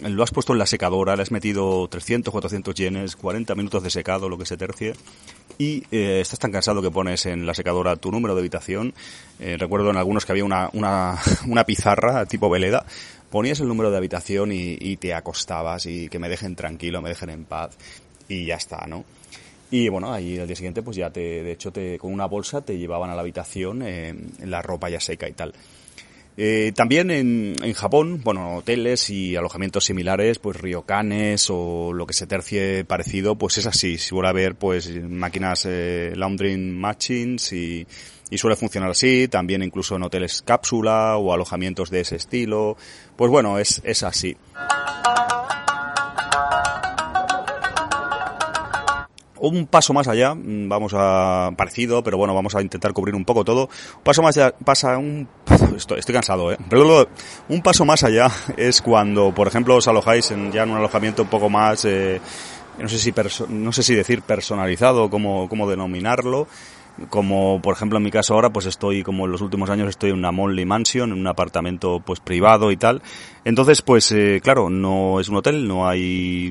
lo 0.00 0.22
has 0.22 0.30
puesto 0.30 0.52
en 0.52 0.58
la 0.58 0.66
secadora, 0.66 1.16
le 1.16 1.22
has 1.22 1.30
metido 1.30 1.88
300, 1.88 2.30
400 2.32 2.74
yenes, 2.74 3.16
40 3.16 3.54
minutos 3.54 3.82
de 3.82 3.90
secado, 3.90 4.28
lo 4.28 4.38
que 4.38 4.46
se 4.46 4.56
tercie, 4.56 4.94
y 5.58 5.84
eh, 5.90 6.20
estás 6.20 6.38
tan 6.38 6.52
cansado 6.52 6.82
que 6.82 6.90
pones 6.90 7.26
en 7.26 7.46
la 7.46 7.54
secadora 7.54 7.96
tu 7.96 8.10
número 8.10 8.34
de 8.34 8.40
habitación. 8.40 8.94
Eh, 9.38 9.56
recuerdo 9.58 9.90
en 9.90 9.96
algunos 9.96 10.24
que 10.26 10.32
había 10.32 10.44
una, 10.44 10.70
una, 10.72 11.18
una 11.46 11.64
pizarra 11.64 12.26
tipo 12.26 12.50
veleda, 12.50 12.84
ponías 13.30 13.60
el 13.60 13.68
número 13.68 13.90
de 13.90 13.96
habitación 13.96 14.52
y, 14.52 14.76
y, 14.80 14.96
te 14.96 15.14
acostabas 15.14 15.86
y 15.86 16.08
que 16.08 16.18
me 16.18 16.28
dejen 16.28 16.56
tranquilo, 16.56 17.00
me 17.02 17.08
dejen 17.08 17.30
en 17.30 17.44
paz, 17.44 17.76
y 18.28 18.46
ya 18.46 18.56
está, 18.56 18.86
¿no? 18.86 19.04
Y 19.70 19.88
bueno, 19.88 20.12
ahí 20.12 20.38
al 20.38 20.46
día 20.46 20.56
siguiente 20.56 20.82
pues 20.82 20.96
ya 20.96 21.10
te, 21.10 21.42
de 21.42 21.52
hecho 21.52 21.72
te, 21.72 21.98
con 21.98 22.12
una 22.12 22.26
bolsa 22.26 22.60
te 22.60 22.78
llevaban 22.78 23.10
a 23.10 23.14
la 23.14 23.22
habitación 23.22 23.82
eh, 23.82 24.14
la 24.44 24.62
ropa 24.62 24.88
ya 24.88 25.00
seca 25.00 25.28
y 25.28 25.32
tal. 25.32 25.52
Eh, 26.38 26.72
también 26.76 27.10
en, 27.10 27.56
en, 27.62 27.72
Japón, 27.72 28.20
bueno, 28.22 28.56
hoteles 28.56 29.08
y 29.08 29.36
alojamientos 29.36 29.86
similares, 29.86 30.38
pues 30.38 30.58
ryokanes 30.58 31.48
o 31.48 31.94
lo 31.94 32.06
que 32.06 32.12
se 32.12 32.26
tercie 32.26 32.84
parecido, 32.84 33.36
pues 33.36 33.56
es 33.58 33.66
así. 33.66 33.96
Suele 33.96 34.28
haber 34.28 34.54
pues 34.54 34.90
máquinas 35.02 35.64
eh, 35.66 36.12
laundering 36.14 36.78
machines 36.78 37.52
y, 37.54 37.86
y 38.30 38.38
suele 38.38 38.56
funcionar 38.56 38.90
así. 38.90 39.28
También 39.28 39.62
incluso 39.62 39.96
en 39.96 40.02
hoteles 40.02 40.42
cápsula 40.42 41.16
o 41.16 41.32
alojamientos 41.32 41.90
de 41.90 42.00
ese 42.00 42.16
estilo. 42.16 42.76
Pues 43.16 43.30
bueno, 43.30 43.58
es, 43.58 43.80
es 43.84 44.02
así. 44.02 44.36
Un 49.48 49.66
paso 49.66 49.92
más 49.92 50.08
allá, 50.08 50.34
mm, 50.34 50.68
vamos 50.68 50.92
a, 50.94 51.50
parecido, 51.56 52.02
pero 52.02 52.16
bueno, 52.16 52.34
vamos 52.34 52.54
a 52.54 52.62
intentar 52.62 52.92
cubrir 52.92 53.14
un 53.14 53.24
poco 53.24 53.44
todo. 53.44 53.68
Un 53.96 54.02
paso 54.02 54.22
más 54.22 54.36
allá, 54.36 54.54
pasa 54.64 54.98
un, 54.98 55.28
estoy, 55.76 55.98
estoy 55.98 56.14
cansado, 56.14 56.52
eh. 56.52 56.58
Un 57.48 57.62
paso 57.62 57.84
más 57.84 58.04
allá 58.04 58.30
es 58.56 58.82
cuando, 58.82 59.34
por 59.34 59.48
ejemplo, 59.48 59.76
os 59.76 59.88
alojáis 59.88 60.30
en, 60.30 60.52
ya 60.52 60.62
en 60.62 60.70
un 60.70 60.78
alojamiento 60.78 61.22
un 61.22 61.28
poco 61.28 61.48
más, 61.50 61.84
eh, 61.84 62.20
no 62.78 62.88
sé 62.88 62.98
si, 62.98 63.14
no 63.48 63.72
sé 63.72 63.82
si 63.82 63.94
decir 63.94 64.22
personalizado, 64.22 65.08
cómo, 65.08 65.48
cómo 65.48 65.68
denominarlo, 65.68 66.46
como 67.10 67.60
por 67.62 67.74
ejemplo 67.74 67.98
en 67.98 68.04
mi 68.04 68.10
caso 68.10 68.34
ahora 68.34 68.50
pues 68.50 68.66
estoy 68.66 69.02
como 69.02 69.26
en 69.26 69.32
los 69.32 69.40
últimos 69.40 69.70
años 69.70 69.88
estoy 69.88 70.10
en 70.10 70.16
una 70.16 70.32
Monley 70.32 70.64
Mansion 70.64 71.12
en 71.12 71.18
un 71.18 71.26
apartamento 71.26 72.00
pues 72.04 72.20
privado 72.20 72.70
y 72.70 72.76
tal. 72.76 73.02
Entonces 73.44 73.82
pues 73.82 74.10
eh, 74.12 74.40
claro 74.42 74.70
no 74.70 75.20
es 75.20 75.28
un 75.28 75.36
hotel 75.36 75.68
no 75.68 75.88
hay 75.88 76.50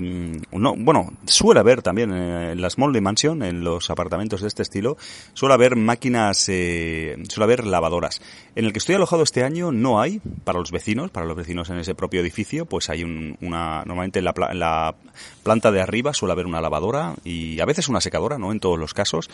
mm, 0.52 0.60
no 0.60 0.76
bueno 0.78 1.12
suele 1.26 1.60
haber 1.60 1.82
también 1.82 2.14
eh, 2.14 2.52
en 2.52 2.62
las 2.62 2.78
Monley 2.78 3.02
Mansion 3.02 3.44
en 3.44 3.64
los 3.64 3.90
apartamentos 3.90 4.42
de 4.42 4.48
este 4.48 4.62
estilo 4.62 4.98
suele 5.34 5.56
haber 5.56 5.76
máquinas 5.76 6.48
eh, 6.50 7.18
suele 7.28 7.46
haber 7.46 7.66
lavadoras. 7.66 8.22
En 8.56 8.66
el 8.66 8.72
que 8.72 8.80
estoy 8.80 8.96
alojado 8.96 9.24
este 9.24 9.44
año 9.44 9.72
no 9.72 10.00
hay 10.00 10.22
para 10.44 10.60
los 10.60 10.72
vecinos 10.72 11.12
para 11.12 11.26
los 11.26 11.36
vecinos 11.36 11.70
en 11.70 11.80
ese 11.80 11.96
propio 11.96 12.22
edificio 12.22 12.66
pues 12.66 12.90
hay 12.90 13.04
una 13.04 13.84
normalmente 13.86 14.20
en 14.20 14.26
la, 14.26 14.34
en 14.52 14.60
la 14.60 14.96
planta 15.44 15.72
de 15.72 15.82
arriba 15.82 16.14
suele 16.14 16.34
haber 16.34 16.46
una 16.46 16.62
lavadora 16.62 17.16
y 17.24 17.60
a 17.60 17.66
veces 17.66 17.90
una 17.90 18.02
secadora 18.02 18.38
no 18.38 18.52
en 18.52 18.60
todos 18.60 18.80
los 18.80 18.94
casos 18.94 19.30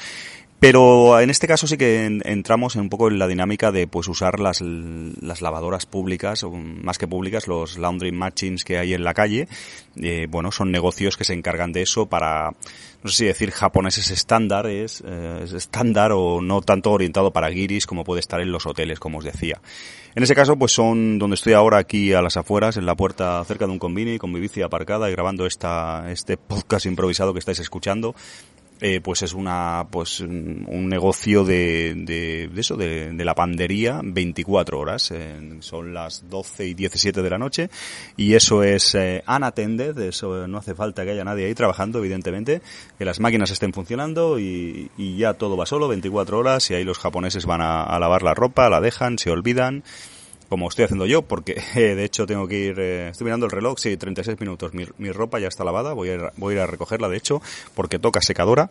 pero 0.62 1.20
en 1.20 1.32
este 1.32 1.48
caso 1.48 1.66
sí 1.66 1.76
que 1.76 2.06
entramos 2.06 2.76
en 2.76 2.82
un 2.84 2.90
poco 2.90 3.08
en 3.08 3.18
la 3.18 3.28
dinámica 3.28 3.72
de 3.72 3.88
pues 3.88 4.08
usar 4.08 4.40
las, 4.40 4.62
las 4.62 5.42
lavadoras 5.42 5.88
públicas, 5.88 6.46
más 6.54 7.00
que 7.00 7.08
públicas, 7.08 7.48
los 7.48 7.80
laundry 7.80 8.12
machines 8.12 8.64
que 8.64 8.78
hay 8.78 8.94
en 8.94 9.04
la 9.04 9.16
calle. 9.16 9.48
Eh, 10.00 10.28
bueno, 10.30 10.52
son 10.52 10.72
negocios 10.72 11.18
que 11.18 11.24
se 11.24 11.34
encargan 11.34 11.72
de 11.72 11.82
eso 11.82 12.06
para, 12.06 12.52
no 13.02 13.10
sé 13.10 13.16
si 13.16 13.26
decir 13.26 13.50
japoneses 13.50 14.12
estándares, 14.12 15.02
eh, 15.04 15.42
es 15.46 15.54
estándar 15.54 16.12
o 16.12 16.42
no 16.42 16.62
tanto 16.62 16.92
orientado 16.92 17.34
para 17.34 17.50
guiris 17.50 17.88
como 17.88 18.04
puede 18.04 18.20
estar 18.20 18.40
en 18.40 18.52
los 18.52 18.68
hoteles, 18.68 19.00
como 19.00 19.18
os 19.18 19.26
decía. 19.26 19.60
En 20.14 20.22
ese 20.22 20.36
caso, 20.36 20.58
pues 20.58 20.74
son 20.74 21.18
donde 21.18 21.36
estoy 21.36 21.54
ahora 21.54 21.80
aquí 21.80 22.14
a 22.14 22.22
las 22.22 22.38
afueras, 22.38 22.78
en 22.78 22.86
la 22.86 22.94
puerta 22.94 23.44
cerca 23.46 23.66
de 23.66 23.72
un 23.72 23.80
convini, 23.80 24.20
con 24.20 24.32
mi 24.32 24.40
bici 24.40 24.62
aparcada 24.62 25.10
y 25.10 25.12
grabando 25.14 25.48
esta, 25.48 26.12
este 26.12 26.38
podcast 26.38 26.86
improvisado 26.86 27.34
que 27.34 27.40
estáis 27.40 27.60
escuchando. 27.60 28.14
Eh, 28.84 29.00
pues 29.00 29.22
es 29.22 29.34
una 29.34 29.86
pues 29.92 30.22
un 30.22 30.90
negocio 30.90 31.44
de, 31.44 31.94
de, 31.96 32.50
eso 32.60 32.76
de, 32.76 33.12
de, 33.12 33.26
lavandería 33.26 34.02
24 34.04 34.80
horas. 34.80 35.14
Son 35.60 35.94
las 35.94 36.28
12 36.28 36.66
y 36.66 36.74
17 36.74 37.22
de 37.22 37.30
la 37.30 37.38
noche 37.38 37.70
y 38.18 38.34
eso 38.34 38.64
es 38.64 38.96
eh, 38.96 39.24
unattended 39.28 39.98
eso 40.00 40.48
no 40.48 40.58
hace 40.58 40.74
falta 40.74 41.04
que 41.04 41.12
haya 41.12 41.24
nadie 41.24 41.46
ahí 41.46 41.54
trabajando 41.54 42.00
evidentemente 42.00 42.62
que 42.98 43.06
las 43.06 43.20
máquinas 43.20 43.52
estén 43.52 43.72
funcionando 43.72 44.40
y, 44.40 44.90
y 44.98 45.18
ya 45.18 45.36
todo 45.36 45.56
va 45.56 45.68
solo 45.68 45.88
24 45.88 46.40
horas 46.40 46.72
y 46.72 46.74
ahí 46.74 46.84
los 46.84 46.98
japoneses 46.98 47.46
van 47.46 47.62
a 47.62 48.00
lavar 48.00 48.24
la 48.24 48.34
ropa 48.34 48.70
la 48.70 48.82
dejan 48.82 49.20
se 49.20 49.30
olvidan 49.30 49.84
como 50.52 50.68
estoy 50.68 50.84
haciendo 50.84 51.06
yo, 51.06 51.22
porque 51.22 51.64
eh, 51.76 51.96
de 51.96 52.04
hecho 52.04 52.28
tengo 52.28 52.46
que 52.46 52.58
ir, 52.58 52.76
eh, 52.78 53.08
estoy 53.08 53.24
mirando 53.24 53.46
el 53.46 53.54
reloj, 53.54 53.80
sí, 53.80 53.96
36 53.96 54.38
minutos, 54.42 54.74
mi, 54.74 55.12
ropa 55.14 55.40
ya 55.40 55.48
está 55.48 55.64
lavada, 55.64 55.94
voy 55.94 56.10
a, 56.10 56.16
ir, 56.16 56.22
a 56.24 56.52
ir 56.52 56.60
a 56.60 56.68
recogerla 56.68 57.08
de 57.08 57.16
hecho, 57.16 57.42
porque 57.74 58.00
toca 58.00 58.20
secadora. 58.20 58.70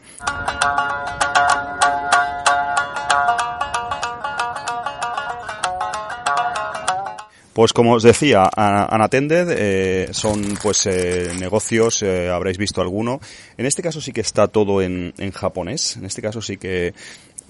Pues 7.54 7.72
como 7.72 7.94
os 7.94 8.02
decía, 8.02 8.48
Unattended 8.56 9.48
eh, 9.50 10.08
son 10.12 10.58
pues 10.62 10.86
eh, 10.86 11.32
negocios, 11.38 12.02
habréis 12.02 12.58
visto 12.58 12.80
alguno. 12.80 13.20
En 13.56 13.66
este 13.66 13.82
caso 13.82 14.00
sí 14.00 14.12
que 14.12 14.20
está 14.20 14.48
todo 14.48 14.80
en 14.82 15.12
japonés. 15.32 15.96
En 15.96 16.04
este 16.04 16.22
caso 16.22 16.40
sí 16.40 16.56
que 16.58 16.94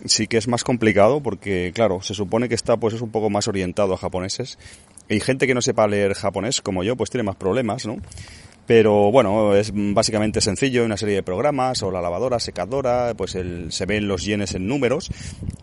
sí 0.04 0.26
que 0.26 0.36
es 0.36 0.48
más 0.48 0.64
complicado 0.64 1.20
porque, 1.20 1.72
claro, 1.74 2.02
se 2.02 2.14
supone 2.14 2.48
que 2.48 2.54
está 2.54 2.76
pues 2.76 2.94
es 2.94 3.00
un 3.00 3.10
poco 3.10 3.30
más 3.30 3.48
orientado 3.48 3.94
a 3.94 3.96
japoneses. 3.96 4.58
Y 5.08 5.20
gente 5.20 5.46
que 5.46 5.54
no 5.54 5.62
sepa 5.62 5.88
leer 5.88 6.14
japonés, 6.14 6.60
como 6.60 6.84
yo, 6.84 6.96
pues 6.96 7.10
tiene 7.10 7.24
más 7.24 7.36
problemas, 7.36 7.84
¿no? 7.84 7.96
Pero 8.70 9.10
bueno, 9.10 9.56
es 9.56 9.72
básicamente 9.74 10.40
sencillo, 10.40 10.84
una 10.84 10.96
serie 10.96 11.16
de 11.16 11.22
programas, 11.24 11.82
o 11.82 11.90
la 11.90 12.00
lavadora, 12.00 12.38
secadora, 12.38 13.14
pues 13.16 13.34
el, 13.34 13.72
se 13.72 13.84
ven 13.84 14.06
los 14.06 14.24
yenes 14.24 14.54
en 14.54 14.68
números 14.68 15.10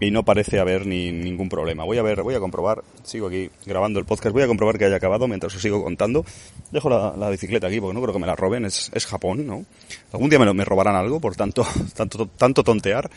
y 0.02 0.12
no 0.12 0.24
parece 0.24 0.60
haber 0.60 0.86
ni 0.86 1.14
ningún 1.14 1.48
problema. 1.48 1.86
Voy 1.86 1.98
a 2.00 2.02
ver, 2.02 2.22
voy 2.22 2.36
a 2.36 2.42
comprobar, 2.42 2.84
sigo 3.04 3.28
aquí 3.28 3.50
grabando 3.66 4.00
el 4.00 4.06
podcast, 4.06 4.34
voy 4.34 4.44
a 4.44 4.48
comprobar 4.48 4.78
que 4.78 4.84
haya 4.84 4.98
acabado 4.98 5.26
mientras 5.30 5.56
os 5.56 5.62
sigo 5.62 5.82
contando. 5.82 6.26
Dejo 6.72 6.90
la, 6.90 7.30
bicicleta 7.30 7.68
aquí 7.68 7.80
porque 7.80 7.94
no 7.94 8.02
creo 8.02 8.14
que 8.14 8.20
me 8.20 8.28
la 8.28 8.36
roben, 8.36 8.66
es, 8.66 8.92
es 8.94 9.06
Japón, 9.06 9.48
¿no? 9.48 9.64
Algún 10.12 10.30
día 10.30 10.40
me, 10.40 10.54
me 10.54 10.66
robarán 10.66 10.98
algo 10.98 11.22
por 11.22 11.38
tanto, 11.38 11.66
tanto, 11.96 12.26
tanto 12.26 12.62
tontear. 12.62 13.10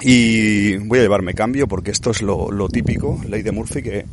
Y 0.00 0.76
voy 0.76 1.00
a 1.00 1.02
llevarme 1.02 1.34
cambio 1.34 1.66
porque 1.66 1.90
esto 1.90 2.10
es 2.10 2.22
lo, 2.22 2.52
lo 2.52 2.68
típico, 2.68 3.20
ley 3.28 3.42
de 3.42 3.50
Murphy, 3.50 3.82
que, 3.82 4.06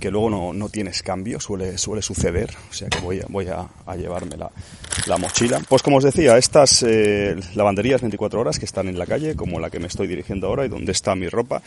que 0.00 0.10
luego 0.10 0.28
no, 0.28 0.52
no, 0.52 0.68
tienes 0.68 1.02
cambio, 1.02 1.38
suele, 1.38 1.78
suele 1.78 2.02
suceder, 2.02 2.50
o 2.68 2.72
sea 2.72 2.88
que 2.88 2.98
voy 2.98 3.20
a, 3.20 3.26
voy 3.28 3.46
a, 3.46 3.68
llevarme 3.96 4.36
la, 4.36 4.50
la, 5.06 5.18
mochila. 5.18 5.60
Pues 5.68 5.82
como 5.82 5.98
os 5.98 6.04
decía, 6.04 6.36
estas 6.36 6.82
eh, 6.82 7.36
lavanderías 7.54 8.00
24 8.00 8.40
horas 8.40 8.58
que 8.58 8.64
están 8.64 8.88
en 8.88 8.98
la 8.98 9.06
calle, 9.06 9.36
como 9.36 9.60
la 9.60 9.70
que 9.70 9.78
me 9.78 9.86
estoy 9.86 10.08
dirigiendo 10.08 10.48
ahora 10.48 10.64
y 10.64 10.68
donde 10.68 10.90
está 10.90 11.14
mi 11.14 11.28
ropa, 11.28 11.62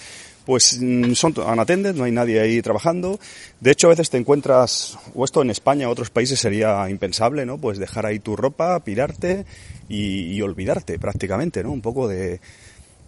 pues 0.46 0.80
mm, 0.82 1.14
son 1.14 1.34
unattended, 1.40 1.96
no 1.96 2.04
hay 2.04 2.12
nadie 2.12 2.42
ahí 2.42 2.62
trabajando. 2.62 3.18
De 3.62 3.72
hecho, 3.72 3.88
a 3.88 3.92
veces 3.92 4.10
te 4.10 4.18
encuentras, 4.18 4.98
o 5.16 5.24
esto 5.24 5.42
en 5.42 5.52
España, 5.52 5.88
o 5.88 5.92
otros 5.92 6.10
países 6.10 6.38
sería 6.38 6.90
impensable, 6.90 7.46
¿no? 7.46 7.60
Pues 7.60 7.78
dejar 7.78 8.06
ahí 8.06 8.20
tu 8.20 8.36
ropa, 8.36 8.78
pirarte 8.82 9.46
y, 9.88 10.34
y 10.34 10.42
olvidarte 10.42 11.00
prácticamente, 11.00 11.64
¿no? 11.64 11.72
Un 11.72 11.82
poco 11.82 12.10
de 12.10 12.42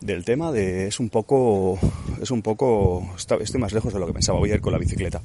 del 0.05 0.24
tema 0.24 0.51
de 0.51 0.88
es 0.88 1.00
un 1.00 1.09
poco 1.09 1.79
es 2.21 2.29
un 2.31 2.41
poco 2.41 3.07
estoy 3.15 3.59
más 3.59 3.74
lejos 3.74 3.93
de 3.93 4.00
lo 4.00 4.05
que 4.05 4.13
pensaba 4.13 4.39
voy 4.39 4.51
a 4.51 4.55
ir 4.55 4.62
con 4.62 4.71
la 4.71 4.79
bicicleta. 4.79 5.21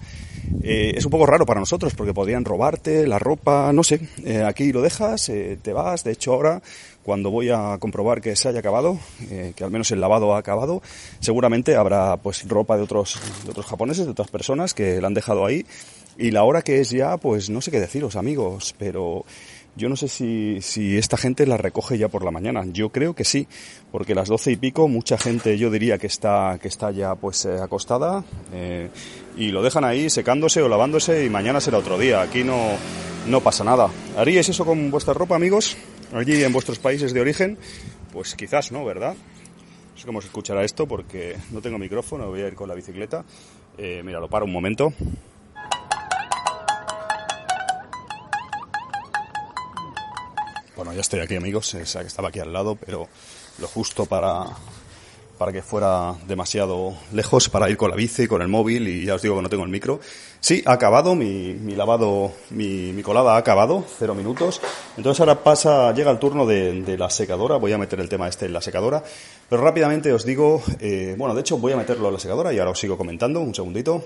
Eh, 0.63 0.95
es 0.97 1.05
un 1.05 1.11
poco 1.11 1.27
raro 1.27 1.47
para 1.47 1.61
nosotros 1.61 1.95
porque 1.95 2.15
podrían 2.15 2.45
robarte 2.45 3.07
la 3.07 3.19
ropa 3.19 3.73
no 3.73 3.85
sé 3.85 4.01
eh, 4.25 4.43
aquí 4.43 4.73
lo 4.73 4.83
dejas 4.83 5.29
eh, 5.29 5.59
te 5.61 5.73
vas 5.73 6.03
de 6.05 6.13
hecho 6.13 6.33
ahora 6.33 6.63
cuando 7.03 7.31
voy 7.31 7.51
a 7.51 7.77
comprobar 7.79 8.21
que 8.21 8.37
se 8.37 8.49
haya 8.49 8.61
acabado 8.61 8.99
que 9.29 9.65
al 9.65 9.71
menos 9.71 9.91
el 9.91 10.01
lavado 10.01 10.35
ha 10.35 10.39
acabado 10.39 10.83
seguramente 11.21 11.77
habrá 11.77 12.17
pues 12.17 12.47
ropa 12.49 12.77
de 12.77 12.83
otros 12.83 13.21
de 13.45 13.51
otros 13.51 13.67
japoneses 13.67 14.05
de 14.05 14.13
otras 14.13 14.29
personas 14.29 14.75
que 14.75 15.01
la 15.01 15.07
han 15.07 15.15
dejado 15.15 15.47
ahí 15.47 15.65
y 16.19 16.31
la 16.31 16.45
hora 16.45 16.63
que 16.63 16.81
es 16.81 16.91
ya 16.91 17.17
pues 17.17 17.49
no 17.49 17.63
sé 17.63 17.71
qué 17.71 17.81
deciros 17.81 18.17
amigos 18.17 18.75
pero 18.79 19.25
yo 19.77 19.89
no 19.89 19.97
sé 19.97 20.09
si, 20.09 20.97
esta 20.97 21.17
gente 21.17 21.47
la 21.47 21.57
recoge 21.57 21.97
ya 21.97 22.09
por 22.09 22.25
la 22.25 22.31
mañana. 22.31 22.65
Yo 22.67 22.91
creo 22.91 23.15
que 23.15 23.25
sí, 23.25 23.47
porque 23.93 24.15
las 24.15 24.29
doce 24.29 24.53
y 24.53 24.57
pico 24.57 24.89
mucha 24.89 25.17
gente 25.17 25.57
yo 25.59 25.71
diría 25.71 25.99
que 25.99 26.07
está, 26.07 26.59
que 26.61 26.69
está 26.69 26.91
ya 26.91 27.15
pues 27.15 27.45
eh, 27.45 27.59
acostada 27.61 28.25
eh, 28.53 28.91
y 29.37 29.49
lo 29.49 29.63
dejan 29.63 29.85
ahí 29.85 30.11
secándose 30.11 30.63
o 30.63 30.69
lavándose 30.69 31.25
y 31.25 31.31
mañana 31.31 31.61
será 31.61 31.79
otro 31.79 31.99
día. 31.99 32.21
Aquí 32.23 32.45
no, 32.45 32.73
no 33.27 33.41
pasa 33.41 33.65
nada. 33.65 33.89
¿Haríais 34.17 34.49
eso 34.49 34.65
con 34.65 34.91
vuestra 34.91 35.15
ropa, 35.15 35.37
amigos? 35.37 35.77
Allí 36.13 36.43
en 36.43 36.53
vuestros 36.53 36.79
países 36.79 37.15
de 37.15 37.21
origen? 37.21 37.57
Pues 38.13 38.35
quizás 38.35 38.73
no, 38.73 38.85
¿verdad? 38.85 39.15
No 39.15 39.99
sé 39.99 40.07
cómo 40.07 40.21
se 40.21 40.27
escuchará 40.27 40.65
esto 40.65 40.87
porque 40.87 41.37
no 41.53 41.61
tengo 41.61 41.79
micrófono, 41.79 42.29
voy 42.29 42.41
a 42.41 42.49
ir 42.49 42.55
con 42.55 42.69
la 42.69 42.75
bicicleta. 42.75 43.25
Eh, 43.79 44.03
mira, 44.05 44.19
lo 44.19 44.29
paro 44.29 44.45
un 44.45 44.53
momento. 44.53 44.93
Bueno, 50.81 50.95
ya 50.95 51.03
estoy 51.03 51.21
aquí, 51.21 51.37
amigos. 51.37 51.75
estaba 51.75 52.29
aquí 52.29 52.39
al 52.39 52.55
lado, 52.55 52.75
pero 52.75 53.07
lo 53.59 53.69
justo 53.69 54.07
para, 54.07 54.47
para 55.37 55.53
que 55.53 55.61
fuera 55.61 56.15
demasiado 56.27 56.95
lejos 57.13 57.51
para 57.51 57.69
ir 57.69 57.77
con 57.77 57.91
la 57.91 57.97
bici, 57.97 58.27
con 58.27 58.41
el 58.41 58.49
móvil 58.49 58.89
y 58.89 59.05
ya 59.05 59.17
os 59.17 59.21
digo 59.21 59.37
que 59.37 59.43
no 59.43 59.51
tengo 59.51 59.65
el 59.65 59.69
micro. 59.69 60.01
Sí, 60.41 60.63
ha 60.65 60.73
acabado, 60.73 61.15
mi, 61.15 61.53
mi 61.53 61.75
lavado, 61.77 62.33
mi, 62.49 62.95
mi, 62.95 63.03
colada 63.03 63.35
ha 63.35 63.37
acabado, 63.37 63.85
cero 63.99 64.15
minutos. 64.15 64.63
Entonces 64.97 65.21
ahora 65.21 65.45
pasa, 65.45 65.93
llega 65.93 66.11
el 66.13 66.19
turno 66.19 66.47
de, 66.47 66.81
de, 66.81 66.97
la 66.97 67.11
secadora, 67.11 67.57
voy 67.57 67.75
a 67.75 67.77
meter 67.77 68.01
el 68.01 68.09
tema 68.09 68.27
este 68.27 68.47
en 68.47 68.55
la 68.55 68.63
secadora, 68.63 69.05
pero 69.51 69.61
rápidamente 69.61 70.11
os 70.15 70.25
digo, 70.25 70.63
eh, 70.81 71.15
bueno, 71.19 71.35
de 71.35 71.43
hecho 71.43 71.59
voy 71.59 71.73
a 71.73 71.77
meterlo 71.77 72.09
en 72.09 72.15
la 72.15 72.21
secadora 72.21 72.55
y 72.55 72.59
ahora 72.59 72.71
os 72.71 72.81
sigo 72.81 72.97
comentando, 72.97 73.41
un 73.41 73.55
segundito. 73.55 74.03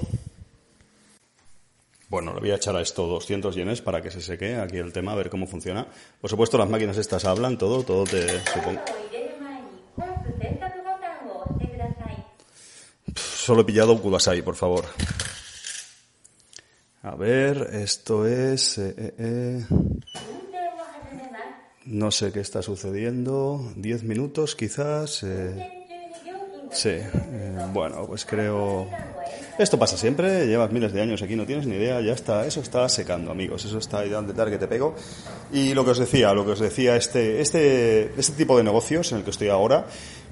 Bueno, 2.15 2.33
le 2.33 2.39
voy 2.39 2.53
a 2.53 2.55
echar 2.55 2.77
a 2.77 2.81
esto 2.81 3.09
200 3.09 3.57
yenes 3.57 3.83
para 3.83 4.01
que 4.01 4.09
se 4.09 4.21
seque 4.21 4.55
aquí 4.55 4.77
el 4.77 4.93
tema, 4.93 5.11
a 5.11 5.15
ver 5.17 5.29
cómo 5.29 5.49
funciona. 5.49 5.85
Por 6.21 6.31
supuesto, 6.31 6.57
las 6.57 6.71
máquinas 6.71 6.97
estas 6.97 7.25
hablan, 7.25 7.59
todo, 7.59 7.83
todo 7.83 8.05
te 8.05 8.41
supongo. 8.45 8.81
Solo 13.17 13.63
he 13.63 13.65
pillado 13.65 14.01
Kudasai, 14.01 14.43
por 14.43 14.55
favor. 14.55 14.85
A 17.03 17.17
ver, 17.17 17.71
esto 17.73 18.29
es... 18.29 18.79
Eh, 18.79 18.95
eh, 18.97 19.15
eh. 19.19 19.65
No 21.87 22.13
sé 22.13 22.31
qué 22.31 22.39
está 22.39 22.63
sucediendo. 22.63 23.73
Diez 23.75 24.05
minutos, 24.05 24.55
quizás. 24.55 25.25
Eh. 25.25 25.69
Sí, 26.71 26.91
eh, 26.91 27.59
bueno, 27.73 28.07
pues 28.07 28.25
creo... 28.25 28.89
Esto 29.57 29.79
pasa 29.79 29.97
siempre, 29.97 30.49
llevas 30.49 30.73
miles 30.73 30.93
de 30.93 31.01
años 31.01 31.23
aquí, 31.23 31.37
no 31.37 31.47
tienes 31.47 31.65
ni 31.65 31.77
idea, 31.77 32.01
ya 32.01 32.13
está, 32.13 32.45
eso 32.45 32.61
está 32.61 32.89
secando, 32.89 33.31
amigos, 33.31 33.65
eso 33.65 33.79
está 33.79 34.01
ahí 34.01 34.11
dando 34.11 34.35
que 34.35 34.59
te 34.59 34.67
pego. 34.67 34.97
Y 35.53 35.75
lo 35.75 35.85
que 35.85 35.93
os 35.93 35.99
decía, 35.99 36.35
lo 36.35 36.45
que 36.45 36.53
os 36.53 36.59
decía, 36.59 36.97
este, 36.97 37.41
este, 37.41 38.13
este 38.19 38.33
tipo 38.33 38.57
de 38.59 38.65
negocios 38.65 39.13
en 39.13 39.19
el 39.19 39.25
que 39.25 39.31
estoy 39.31 39.51
ahora, 39.51 39.87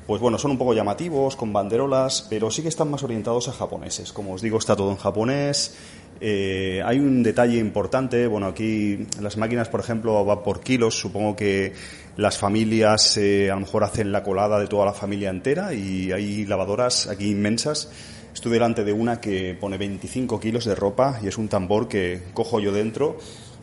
pues 0.08 0.20
bueno, 0.20 0.38
son 0.38 0.50
un 0.50 0.58
poco 0.58 0.74
llamativos, 0.74 1.36
con 1.36 1.52
banderolas, 1.52 2.26
pero 2.28 2.50
sí 2.50 2.62
que 2.62 2.68
están 2.68 2.90
más 2.90 3.04
orientados 3.04 3.48
a 3.48 3.52
japoneses. 3.52 4.12
Como 4.12 4.32
os 4.32 4.42
digo, 4.42 4.58
está 4.58 4.74
todo 4.74 4.90
en 4.90 4.96
japonés. 4.96 5.76
Eh, 6.20 6.82
hay 6.84 6.98
un 6.98 7.22
detalle 7.22 7.58
importante, 7.58 8.26
bueno, 8.26 8.48
aquí 8.48 9.06
las 9.20 9.36
máquinas, 9.36 9.68
por 9.68 9.78
ejemplo, 9.78 10.24
van 10.24 10.42
por 10.42 10.60
kilos. 10.60 10.98
Supongo 10.98 11.36
que 11.36 11.72
las 12.16 12.38
familias 12.38 13.16
eh, 13.18 13.52
a 13.52 13.54
lo 13.54 13.60
mejor 13.60 13.84
hacen 13.84 14.10
la 14.10 14.24
colada 14.24 14.58
de 14.58 14.66
toda 14.66 14.84
la 14.84 14.92
familia 14.92 15.30
entera 15.30 15.72
y 15.72 16.10
hay 16.10 16.44
lavadoras 16.44 17.06
aquí 17.06 17.30
inmensas. 17.30 17.88
Estoy 18.34 18.52
delante 18.52 18.84
de 18.84 18.92
una 18.92 19.20
que 19.20 19.56
pone 19.58 19.76
25 19.76 20.40
kilos 20.40 20.64
de 20.64 20.74
ropa 20.74 21.20
y 21.22 21.28
es 21.28 21.38
un 21.38 21.48
tambor 21.48 21.88
que 21.88 22.22
cojo 22.34 22.60
yo 22.60 22.72
dentro 22.72 23.18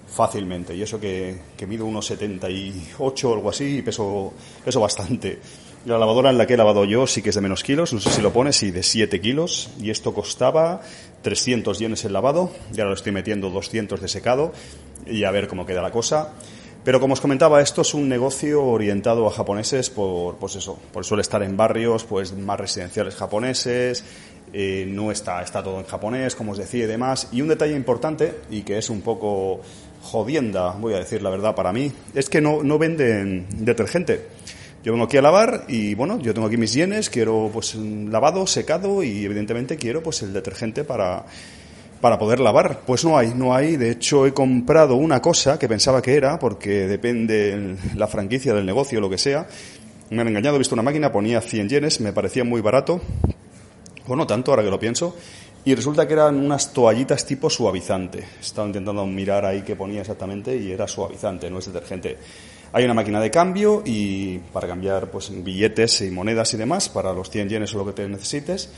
fácilmente. 0.07 0.75
Y 0.75 0.81
eso 0.81 0.99
que, 0.99 1.37
que 1.57 1.67
mido 1.67 1.85
unos 1.85 2.05
78 2.07 3.29
o 3.29 3.33
algo 3.33 3.49
así 3.49 3.77
y 3.77 3.81
peso, 3.81 4.33
peso 4.63 4.79
bastante. 4.79 5.39
La 5.85 5.97
lavadora 5.97 6.29
en 6.29 6.37
la 6.37 6.45
que 6.45 6.55
he 6.55 6.57
lavado 6.57 6.83
yo 6.83 7.07
sí 7.07 7.21
que 7.21 7.29
es 7.29 7.35
de 7.35 7.41
menos 7.41 7.63
kilos, 7.63 7.93
no 7.93 8.01
sé 8.01 8.09
si 8.09 8.21
lo 8.21 8.33
pone, 8.33 8.51
sí, 8.51 8.69
de 8.69 8.83
7 8.83 9.21
kilos. 9.21 9.69
Y 9.79 9.89
esto 9.91 10.13
costaba 10.13 10.81
300 11.21 11.79
yenes 11.79 12.03
el 12.03 12.13
lavado, 12.13 12.51
y 12.75 12.79
ahora 12.79 12.89
lo 12.89 12.95
estoy 12.95 13.13
metiendo 13.13 13.49
200 13.49 14.01
de 14.01 14.07
secado, 14.07 14.51
y 15.07 15.23
a 15.23 15.31
ver 15.31 15.47
cómo 15.47 15.65
queda 15.65 15.81
la 15.81 15.91
cosa. 15.91 16.33
Pero 16.83 16.99
como 16.99 17.13
os 17.13 17.21
comentaba, 17.21 17.61
esto 17.61 17.81
es 17.81 17.93
un 17.93 18.07
negocio 18.07 18.63
orientado 18.63 19.27
a 19.27 19.31
japoneses 19.31 19.89
por, 19.89 20.35
pues 20.35 20.55
eso, 20.55 20.77
por 20.93 21.05
suele 21.05 21.21
estar 21.21 21.43
en 21.43 21.57
barrios 21.57 22.05
pues 22.05 22.33
más 22.33 22.59
residenciales 22.59 23.15
japoneses, 23.15 24.03
eh, 24.53 24.85
no 24.87 25.11
está, 25.11 25.41
está 25.41 25.63
todo 25.63 25.79
en 25.79 25.85
japonés, 25.85 26.35
como 26.35 26.53
os 26.53 26.57
decía 26.57 26.85
y 26.85 26.87
demás. 26.87 27.29
Y 27.31 27.41
un 27.41 27.47
detalle 27.47 27.75
importante, 27.75 28.35
y 28.49 28.63
que 28.63 28.77
es 28.77 28.89
un 28.89 29.01
poco 29.01 29.61
jodienda, 30.01 30.71
voy 30.79 30.93
a 30.93 30.99
decir 30.99 31.21
la 31.21 31.29
verdad 31.29 31.55
para 31.55 31.73
mí, 31.73 31.91
es 32.13 32.29
que 32.29 32.41
no, 32.41 32.63
no 32.63 32.77
venden 32.77 33.47
detergente. 33.49 34.27
Yo 34.83 34.93
vengo 34.93 35.05
aquí 35.05 35.17
a 35.17 35.21
lavar 35.21 35.65
y 35.67 35.93
bueno, 35.93 36.19
yo 36.19 36.33
tengo 36.33 36.47
aquí 36.47 36.55
mis 36.55 36.73
yenes, 36.73 37.09
quiero 37.09 37.49
pues 37.51 37.75
lavado, 37.75 38.47
secado 38.47 39.03
y 39.03 39.25
evidentemente 39.25 39.75
quiero 39.75 40.01
pues 40.01 40.21
el 40.21 40.31
detergente 40.31 40.85
para, 40.85 41.25
para 41.99 42.17
poder 42.17 42.39
lavar. 42.39 42.81
Pues 42.85 43.03
no 43.03 43.17
hay, 43.17 43.33
no 43.33 43.53
hay. 43.53 43.75
De 43.75 43.91
hecho, 43.91 44.25
he 44.25 44.33
comprado 44.33 44.95
una 44.95 45.21
cosa 45.21 45.59
que 45.59 45.67
pensaba 45.67 46.01
que 46.01 46.15
era, 46.15 46.39
porque 46.39 46.87
depende 46.87 47.75
la 47.95 48.07
franquicia 48.07 48.53
del 48.53 48.65
negocio, 48.65 49.01
lo 49.01 49.09
que 49.09 49.17
sea. 49.17 49.47
Me 50.11 50.21
han 50.21 50.29
engañado, 50.29 50.55
he 50.55 50.59
visto 50.59 50.75
una 50.75 50.81
máquina, 50.81 51.11
ponía 51.11 51.41
100 51.41 51.69
yenes, 51.69 51.99
me 51.99 52.13
parecía 52.13 52.45
muy 52.45 52.61
barato. 52.61 53.01
O 54.09 54.15
no 54.15 54.25
tanto, 54.25 54.51
ahora 54.51 54.63
que 54.63 54.71
lo 54.71 54.79
pienso. 54.79 55.15
Y 55.63 55.75
resulta 55.75 56.07
que 56.07 56.13
eran 56.13 56.35
unas 56.35 56.73
toallitas 56.73 57.25
tipo 57.25 57.49
suavizante. 57.49 58.23
Estaba 58.41 58.67
intentando 58.67 59.05
mirar 59.05 59.45
ahí 59.45 59.61
qué 59.61 59.75
ponía 59.75 60.01
exactamente 60.01 60.55
y 60.57 60.71
era 60.71 60.87
suavizante, 60.87 61.49
no 61.49 61.59
es 61.59 61.67
detergente. 61.67 62.17
Hay 62.73 62.85
una 62.85 62.93
máquina 62.93 63.19
de 63.19 63.29
cambio 63.29 63.83
y 63.85 64.39
para 64.51 64.67
cambiar 64.67 65.11
pues 65.11 65.31
billetes 65.43 66.01
y 66.01 66.11
monedas 66.11 66.53
y 66.53 66.57
demás 66.57 66.89
para 66.89 67.13
los 67.13 67.29
100 67.29 67.49
yenes 67.49 67.75
o 67.75 67.77
lo 67.77 67.85
que 67.85 67.93
te 67.93 68.07
necesites. 68.07 68.69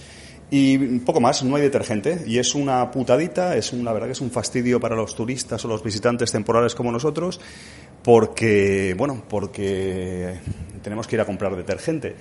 Y 0.53 0.99
poco 0.99 1.21
más, 1.21 1.43
no 1.43 1.55
hay 1.55 1.61
detergente. 1.61 2.23
Y 2.27 2.37
es 2.37 2.53
una 2.53 2.91
putadita, 2.91 3.55
es 3.55 3.71
un, 3.71 3.85
la 3.85 3.93
verdad 3.93 4.07
que 4.07 4.13
es 4.13 4.21
un 4.21 4.31
fastidio 4.31 4.81
para 4.81 4.97
los 4.97 5.15
turistas 5.15 5.63
o 5.63 5.69
los 5.69 5.81
visitantes 5.81 6.29
temporales 6.29 6.75
como 6.75 6.91
nosotros, 6.91 7.39
porque, 8.03 8.93
bueno, 8.97 9.23
porque 9.29 10.39
tenemos 10.83 11.07
que 11.07 11.15
ir 11.15 11.21
a 11.21 11.25
comprar 11.25 11.55
detergente. 11.55 12.15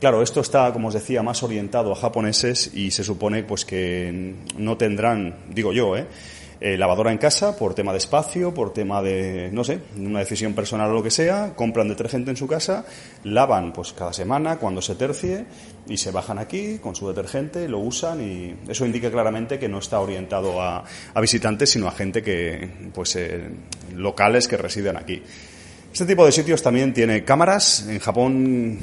Claro, 0.00 0.22
esto 0.22 0.40
está, 0.40 0.72
como 0.72 0.88
os 0.88 0.94
decía, 0.94 1.22
más 1.22 1.42
orientado 1.42 1.90
a 1.90 1.96
japoneses 1.96 2.70
y 2.74 2.90
se 2.90 3.02
supone 3.02 3.44
pues 3.44 3.64
que 3.64 4.34
no 4.58 4.76
tendrán, 4.76 5.36
digo 5.48 5.72
yo, 5.72 5.96
¿eh? 5.96 6.06
Eh, 6.58 6.78
lavadora 6.78 7.12
en 7.12 7.18
casa 7.18 7.54
por 7.54 7.74
tema 7.74 7.92
de 7.92 7.98
espacio, 7.98 8.54
por 8.54 8.72
tema 8.72 9.02
de, 9.02 9.50
no 9.52 9.62
sé, 9.62 9.78
una 9.98 10.20
decisión 10.20 10.54
personal 10.54 10.90
o 10.90 10.94
lo 10.94 11.02
que 11.02 11.10
sea, 11.10 11.54
compran 11.54 11.88
detergente 11.88 12.30
en 12.30 12.36
su 12.36 12.46
casa, 12.46 12.86
lavan 13.24 13.74
pues 13.74 13.92
cada 13.92 14.14
semana 14.14 14.56
cuando 14.56 14.80
se 14.80 14.94
tercie 14.94 15.44
y 15.86 15.98
se 15.98 16.12
bajan 16.12 16.38
aquí 16.38 16.78
con 16.78 16.94
su 16.94 17.08
detergente, 17.08 17.68
lo 17.68 17.78
usan 17.78 18.22
y 18.22 18.70
eso 18.70 18.86
indica 18.86 19.10
claramente 19.10 19.58
que 19.58 19.68
no 19.68 19.78
está 19.78 20.00
orientado 20.00 20.62
a, 20.62 20.84
visitantes 21.20 21.70
sino 21.70 21.88
a 21.88 21.90
gente 21.90 22.22
que, 22.22 22.90
pues, 22.94 23.16
eh, 23.16 23.50
locales 23.94 24.48
que 24.48 24.56
residen 24.56 24.96
aquí. 24.96 25.22
Este 25.96 26.04
tipo 26.04 26.26
de 26.26 26.32
sitios 26.32 26.62
también 26.62 26.92
tiene 26.92 27.24
cámaras. 27.24 27.86
En 27.88 27.98
Japón, 28.00 28.78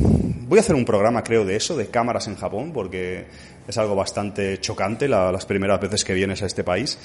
voy 0.47 0.58
a 0.58 0.62
hacer 0.62 0.76
un 0.76 0.84
programa, 0.84 1.23
creo, 1.23 1.45
de 1.45 1.56
eso, 1.56 1.78
de 1.78 1.86
cámaras 1.86 2.28
en 2.28 2.36
Japón, 2.36 2.71
porque 2.73 3.26
es 3.67 3.78
algo 3.78 3.93
bastante 3.95 4.60
chocante 4.60 5.08
las 5.08 5.45
primeras 5.45 5.80
veces 5.80 6.04
que 6.04 6.15
vienes 6.15 6.41
a 6.41 6.47
este 6.47 6.63
país. 6.63 6.97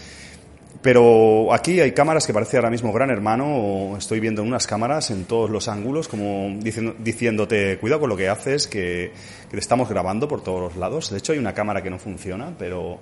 Pero 0.81 1.53
aquí 1.53 1.79
hay 1.81 1.93
cámaras 1.93 2.27
que 2.27 2.33
parece 2.33 2.57
ahora 2.57 2.71
mismo 2.71 2.91
Gran 2.91 3.11
Hermano, 3.11 3.97
estoy 3.99 4.19
viendo 4.19 4.43
unas 4.43 4.67
cámaras 4.67 5.11
en 5.11 5.27
todos 5.27 5.51
los 5.51 5.69
ángulos, 5.69 6.09
como 6.09 6.57
diciéndote, 6.59 7.77
cuidado 7.77 8.01
con 8.01 8.09
lo 8.09 8.17
que 8.17 8.31
haces, 8.31 8.67
que, 8.67 9.13
te 9.51 9.59
estamos 9.59 9.91
grabando 9.91 10.27
por 10.27 10.43
todos 10.43 10.63
los 10.63 10.77
lados. 10.77 11.11
De 11.11 11.19
hecho, 11.19 11.35
hay 11.35 11.39
una 11.39 11.53
cámara 11.53 11.83
que 11.83 11.91
no 11.91 11.99
funciona, 11.99 12.55
pero, 12.59 12.99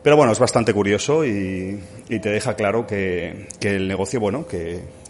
pero 0.00 0.16
bueno, 0.16 0.30
es 0.30 0.38
bastante 0.38 0.72
curioso 0.72 1.24
y, 1.24 1.80
te 2.08 2.30
deja 2.30 2.54
claro 2.54 2.86
que 2.86 3.48
el 3.62 3.88
negocio, 3.88 4.20
bueno, 4.20 4.46
que, 4.46 5.05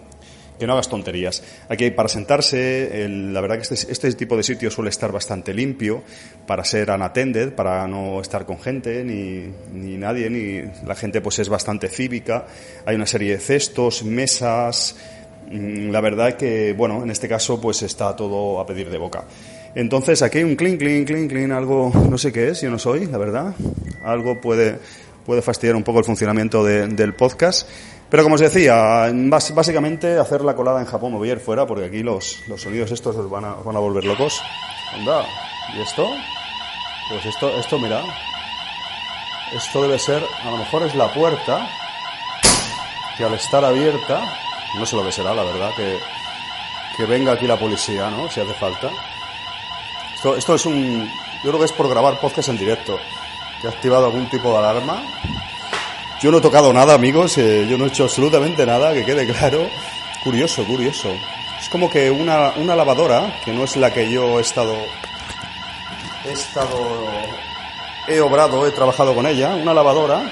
que 0.59 0.67
no 0.67 0.73
hagas 0.73 0.89
tonterías. 0.89 1.43
Aquí 1.69 1.91
para 1.91 2.09
sentarse, 2.09 3.09
la 3.09 3.41
verdad 3.41 3.57
que 3.57 3.75
este, 3.75 3.93
este, 3.93 4.13
tipo 4.15 4.37
de 4.37 4.43
sitio 4.43 4.71
suele 4.71 4.91
estar 4.91 5.13
bastante 5.13 5.53
limpio 5.53 6.03
para 6.47 6.65
ser 6.65 6.91
unattended, 6.91 7.53
para 7.53 7.87
no 7.87 8.21
estar 8.21 8.47
con 8.47 8.59
gente 8.59 9.05
ni, 9.05 9.53
ni 9.73 9.97
nadie, 9.97 10.31
ni 10.31 10.63
la 10.87 10.95
gente 10.95 11.21
pues 11.21 11.39
es 11.39 11.49
bastante 11.49 11.89
cívica. 11.89 12.47
Hay 12.85 12.97
una 12.97 13.07
serie 13.07 13.33
de 13.33 13.39
cestos, 13.39 14.05
mesas. 14.05 14.97
Mm, 15.51 15.91
la 15.91 16.01
verdad 16.01 16.35
que, 16.35 16.73
bueno, 16.73 17.03
en 17.03 17.11
este 17.11 17.29
caso 17.29 17.61
pues 17.61 17.83
está 17.83 18.17
todo 18.17 18.61
a 18.61 18.67
pedir 18.67 18.91
de 18.91 18.99
boca. 18.99 19.25
Entonces 19.75 20.23
aquí 20.23 20.39
hay 20.39 20.45
un 20.45 20.57
clean, 20.57 20.79
clean, 20.79 21.05
clean, 21.05 21.29
clean, 21.29 21.53
algo, 21.53 21.93
no 22.09 22.17
sé 22.17 22.33
qué 22.33 22.49
es, 22.49 22.63
yo 22.63 22.71
no 22.71 22.79
soy, 22.79 23.07
la 23.07 23.19
verdad. 23.19 23.55
Algo 24.03 24.41
puede, 24.41 24.79
puede 25.27 25.43
fastidiar 25.43 25.77
un 25.77 25.83
poco 25.83 25.99
el 25.99 26.05
funcionamiento 26.07 26.65
del 26.65 27.15
podcast. 27.15 27.69
Pero 28.09 28.23
como 28.23 28.37
os 28.37 28.41
decía, 28.41 29.11
básicamente 29.53 30.19
hacer 30.19 30.43
la 30.43 30.55
colada 30.55 30.81
en 30.81 30.87
Japón 30.87 31.13
me 31.13 31.19
voy 31.19 31.31
a 31.31 31.33
ir 31.33 31.41
fuera 31.41 31.67
porque 31.67 31.87
aquí 31.87 32.03
los, 32.03 32.47
los 32.47 32.63
sonidos 32.63 32.93
estos 32.93 33.17
os 33.17 33.29
van 33.29 33.45
a, 33.45 33.55
van 33.55 33.75
a 33.75 33.81
volver 33.81 34.05
locos. 34.05 34.41
Anda, 34.95 35.25
¿y 35.75 35.81
esto? 35.81 36.09
Pues 37.11 37.27
esto, 37.27 37.51
esto 37.59 37.79
mira, 37.79 38.03
esto 39.53 39.83
debe 39.83 39.99
ser, 39.99 40.23
a 40.45 40.51
lo 40.51 40.57
mejor 40.57 40.83
es 40.85 40.95
la 40.95 41.13
puerta 41.13 41.69
que 43.17 43.25
al 43.25 43.35
estar 43.35 43.65
abierta, 43.65 44.23
no 44.79 44.87
sé 44.87 44.97
lo 44.97 45.05
que 45.05 45.13
será, 45.13 45.35
la 45.35 45.43
verdad, 45.43 45.71
que, 45.77 45.99
que 46.97 47.07
venga 47.07 47.33
aquí 47.33 47.47
la 47.47 47.59
policía, 47.59 48.11
¿no? 48.11 48.29
Si 48.31 48.41
hace 48.41 48.55
falta. 48.55 48.91
Esto, 50.15 50.37
esto 50.37 50.55
es 50.55 50.67
un, 50.67 51.09
yo 51.43 51.51
creo 51.51 51.59
que 51.59 51.67
es 51.67 51.73
por 51.73 51.89
grabar 51.89 52.21
podcast 52.21 52.51
en 52.51 52.59
directo, 52.59 52.99
que 53.61 53.69
ha 53.69 53.71
activado 53.71 54.07
algún 54.07 54.29
tipo 54.29 54.51
de 54.53 54.59
alarma 54.59 55.03
yo 56.21 56.31
no 56.31 56.39
he 56.39 56.41
tocado 56.41 56.73
nada, 56.73 56.95
amigos, 56.95 57.37
eh, 57.37 57.67
yo 57.69 57.77
no 57.77 57.85
he 57.85 57.89
hecho 57.89 58.05
absolutamente 58.05 58.65
nada, 58.65 58.95
que 58.95 59.05
quede 59.05 59.27
claro. 59.27 59.69
Curioso, 60.25 60.65
curioso. 60.65 61.09
Es 61.61 61.69
como 61.69 61.91
que 61.91 62.11
una, 62.11 62.53
una 62.57 62.75
lavadora, 62.75 63.41
que 63.45 63.53
no 63.53 63.65
es 63.65 63.77
la 63.77 63.93
que 63.93 64.11
yo 64.11 64.39
he 64.39 64.43
estado. 64.43 64.75
He 66.25 66.33
estado. 66.33 66.79
He 68.09 68.21
obrado, 68.21 68.67
he 68.67 68.71
trabajado 68.71 69.15
con 69.15 69.27
ella, 69.27 69.55
una 69.55 69.75
lavadora, 69.75 70.23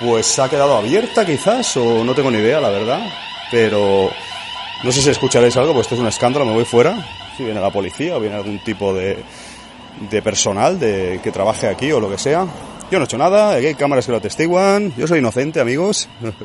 pues 0.00 0.38
ha 0.38 0.48
quedado 0.48 0.76
abierta 0.76 1.26
quizás, 1.26 1.76
o 1.76 2.04
no 2.04 2.14
tengo 2.14 2.30
ni 2.30 2.38
idea, 2.38 2.60
la 2.60 2.68
verdad. 2.68 3.00
Pero 3.50 4.10
no 4.84 4.92
sé 4.92 5.02
si 5.02 5.10
escucharéis 5.10 5.56
algo, 5.56 5.72
pues 5.72 5.86
esto 5.86 5.96
es 5.96 6.00
un 6.00 6.06
escándalo, 6.06 6.44
me 6.44 6.52
voy 6.52 6.64
fuera. 6.64 6.96
Si 7.36 7.44
viene 7.44 7.60
la 7.60 7.70
policía 7.70 8.16
o 8.16 8.20
viene 8.20 8.36
algún 8.36 8.58
tipo 8.60 8.94
de, 8.94 9.22
de 10.10 10.22
personal 10.22 10.78
de, 10.78 11.20
que 11.22 11.32
trabaje 11.32 11.66
aquí 11.66 11.90
o 11.92 12.00
lo 12.00 12.08
que 12.08 12.18
sea. 12.18 12.46
Yo 12.90 12.98
no 12.98 13.04
he 13.04 13.06
hecho 13.06 13.18
nada, 13.18 13.50
hay 13.50 13.74
cámaras 13.76 14.04
que 14.04 14.10
lo 14.10 14.18
atestiguan, 14.18 14.92
yo 14.96 15.06
soy 15.06 15.20
inocente, 15.20 15.60
amigos. 15.60 16.08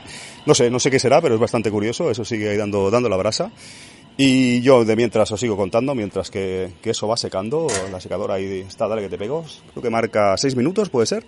No 0.45 0.53
sé, 0.53 0.69
no 0.69 0.77
sé 0.77 0.91
qué 0.91 0.99
será, 0.99 1.21
pero 1.21 1.33
es 1.33 1.41
bastante 1.41 1.71
curioso, 1.71 2.11
eso 2.11 2.23
sigue 2.23 2.51
ahí 2.51 2.55
dando, 2.55 2.91
dando 2.91 3.09
la 3.09 3.17
brasa. 3.17 3.51
Y 4.15 4.61
yo 4.61 4.85
de 4.85 4.95
mientras 4.95 5.31
os 5.31 5.39
sigo 5.39 5.57
contando, 5.57 5.95
mientras 5.95 6.29
que, 6.29 6.71
que 6.83 6.91
eso 6.91 7.07
va 7.07 7.17
secando, 7.17 7.65
la 7.91 7.99
secadora 7.99 8.35
ahí 8.35 8.59
está, 8.59 8.87
dale 8.87 9.01
que 9.01 9.09
te 9.09 9.17
pego, 9.17 9.43
creo 9.71 9.81
que 9.81 9.89
marca 9.89 10.37
6 10.37 10.55
minutos, 10.55 10.89
puede 10.89 11.07
ser. 11.07 11.25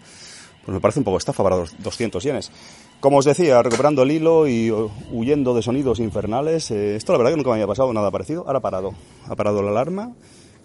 Pues 0.63 0.75
me 0.75 0.79
parece 0.79 0.99
un 0.99 1.05
poco 1.05 1.17
estafa 1.17 1.41
para 1.41 1.55
200 1.79 2.23
yenes. 2.23 2.51
Como 2.99 3.17
os 3.17 3.25
decía, 3.25 3.63
recuperando 3.63 4.03
el 4.03 4.11
hilo 4.11 4.47
y 4.47 4.71
huyendo 5.11 5.55
de 5.55 5.63
sonidos 5.63 5.99
infernales, 5.99 6.69
eh, 6.69 6.95
esto 6.95 7.13
la 7.13 7.17
verdad 7.17 7.31
que 7.31 7.37
nunca 7.37 7.49
me 7.49 7.55
había 7.55 7.65
pasado 7.67 7.91
nada 7.91 8.11
parecido. 8.11 8.43
Ahora 8.45 8.59
ha 8.59 8.61
parado, 8.61 8.93
ha 9.25 9.35
parado 9.35 9.63
la 9.63 9.71
alarma. 9.71 10.13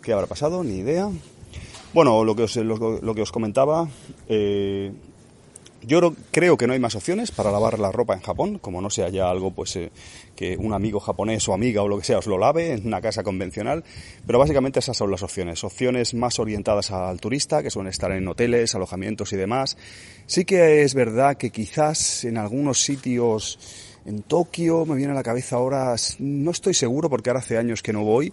¿Qué 0.02 0.12
habrá 0.12 0.26
pasado? 0.26 0.62
Ni 0.62 0.74
idea. 0.74 1.08
Bueno, 1.94 2.24
lo 2.24 2.34
que 2.34 2.44
os, 2.44 2.56
lo, 2.56 3.14
que 3.14 3.22
os 3.22 3.30
comentaba, 3.30 3.86
eh, 4.26 4.92
Yo 5.82 6.14
creo 6.30 6.56
que 6.56 6.66
no 6.66 6.72
hay 6.72 6.78
más 6.78 6.94
opciones 6.94 7.32
para 7.32 7.50
lavar 7.50 7.78
la 7.78 7.90
ropa 7.90 8.14
en 8.14 8.20
Japón, 8.20 8.58
como 8.58 8.80
no 8.80 8.88
sea 8.88 9.08
ya 9.08 9.28
algo 9.28 9.50
pues 9.50 9.74
eh, 9.76 9.90
que 10.36 10.56
un 10.56 10.72
amigo 10.72 11.00
japonés 11.00 11.48
o 11.48 11.54
amiga 11.54 11.82
o 11.82 11.88
lo 11.88 11.98
que 11.98 12.04
sea 12.04 12.18
os 12.18 12.26
lo 12.26 12.38
lave 12.38 12.72
en 12.72 12.86
una 12.86 13.00
casa 13.00 13.24
convencional, 13.24 13.82
pero 14.24 14.38
básicamente 14.38 14.78
esas 14.78 14.96
son 14.96 15.10
las 15.10 15.24
opciones, 15.24 15.64
opciones 15.64 16.14
más 16.14 16.38
orientadas 16.38 16.92
al 16.92 17.20
turista, 17.20 17.62
que 17.62 17.70
suelen 17.70 17.90
estar 17.90 18.12
en 18.12 18.28
hoteles, 18.28 18.74
alojamientos 18.76 19.32
y 19.32 19.36
demás. 19.36 19.76
Sí 20.26 20.44
que 20.44 20.82
es 20.82 20.94
verdad 20.94 21.36
que 21.36 21.50
quizás 21.50 22.24
en 22.24 22.38
algunos 22.38 22.80
sitios 22.80 23.58
en 24.04 24.22
Tokio 24.22 24.84
me 24.84 24.96
viene 24.96 25.12
a 25.12 25.16
la 25.16 25.22
cabeza 25.22 25.56
ahora, 25.56 25.94
no 26.18 26.50
estoy 26.50 26.74
seguro 26.74 27.08
porque 27.08 27.30
ahora 27.30 27.40
hace 27.40 27.58
años 27.58 27.82
que 27.82 27.92
no 27.92 28.04
voy, 28.04 28.32